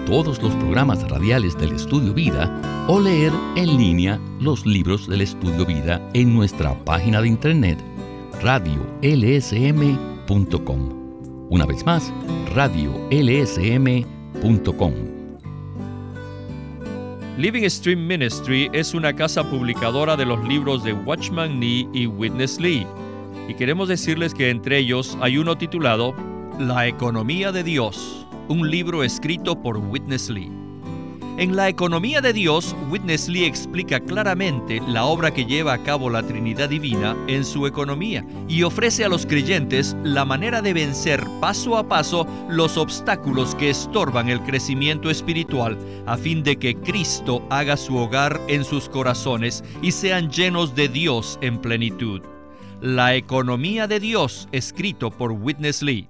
todos 0.05 0.39
los 0.39 0.53
programas 0.57 1.09
radiales 1.09 1.57
del 1.57 1.71
Estudio 1.71 2.13
Vida 2.13 2.85
o 2.87 2.99
leer 2.99 3.33
en 3.55 3.75
línea 3.75 4.19
los 4.39 4.67
libros 4.67 5.07
del 5.07 5.21
Estudio 5.21 5.65
Vida 5.65 5.99
en 6.13 6.35
nuestra 6.35 6.75
página 6.85 7.23
de 7.23 7.29
internet 7.29 7.79
radiolsm.com. 8.43 9.89
Una 11.49 11.65
vez 11.65 11.83
más, 11.87 12.13
radiolsm.com 12.53 14.93
Living 17.35 17.67
Stream 17.67 18.05
Ministry 18.05 18.69
es 18.73 18.93
una 18.93 19.15
casa 19.15 19.49
publicadora 19.49 20.15
de 20.15 20.27
los 20.27 20.47
libros 20.47 20.83
de 20.83 20.93
Watchman 20.93 21.59
Nee 21.59 21.89
y 21.93 22.05
Witness 22.05 22.59
Lee, 22.59 22.85
y 23.47 23.55
queremos 23.55 23.89
decirles 23.89 24.35
que 24.35 24.51
entre 24.51 24.77
ellos 24.77 25.17
hay 25.19 25.39
uno 25.39 25.57
titulado 25.57 26.13
La 26.59 26.87
economía 26.87 27.53
de 27.53 27.63
Dios, 27.63 28.27
un 28.49 28.69
libro 28.69 29.05
escrito 29.05 29.61
por 29.61 29.77
Witness 29.77 30.29
Lee. 30.29 30.51
En 31.37 31.55
la 31.55 31.69
economía 31.69 32.19
de 32.19 32.33
Dios, 32.33 32.75
Witness 32.89 33.29
Lee 33.29 33.45
explica 33.45 34.01
claramente 34.01 34.81
la 34.85 35.05
obra 35.05 35.33
que 35.33 35.45
lleva 35.45 35.71
a 35.71 35.83
cabo 35.83 36.09
la 36.09 36.21
Trinidad 36.21 36.67
Divina 36.67 37.15
en 37.29 37.45
su 37.45 37.65
economía 37.65 38.25
y 38.49 38.63
ofrece 38.63 39.05
a 39.05 39.07
los 39.07 39.25
creyentes 39.25 39.95
la 40.03 40.25
manera 40.25 40.61
de 40.61 40.73
vencer 40.73 41.23
paso 41.39 41.77
a 41.77 41.87
paso 41.87 42.27
los 42.49 42.77
obstáculos 42.77 43.55
que 43.55 43.69
estorban 43.69 44.27
el 44.27 44.41
crecimiento 44.41 45.09
espiritual 45.09 45.77
a 46.07 46.17
fin 46.17 46.43
de 46.43 46.57
que 46.57 46.75
Cristo 46.75 47.41
haga 47.49 47.77
su 47.77 47.95
hogar 47.95 48.37
en 48.49 48.65
sus 48.65 48.89
corazones 48.89 49.63
y 49.81 49.93
sean 49.93 50.29
llenos 50.29 50.75
de 50.75 50.89
Dios 50.89 51.39
en 51.39 51.57
plenitud. 51.57 52.21
La 52.81 53.15
economía 53.15 53.87
de 53.87 54.01
Dios, 54.01 54.49
escrito 54.51 55.09
por 55.09 55.31
Witness 55.31 55.81
Lee. 55.81 56.09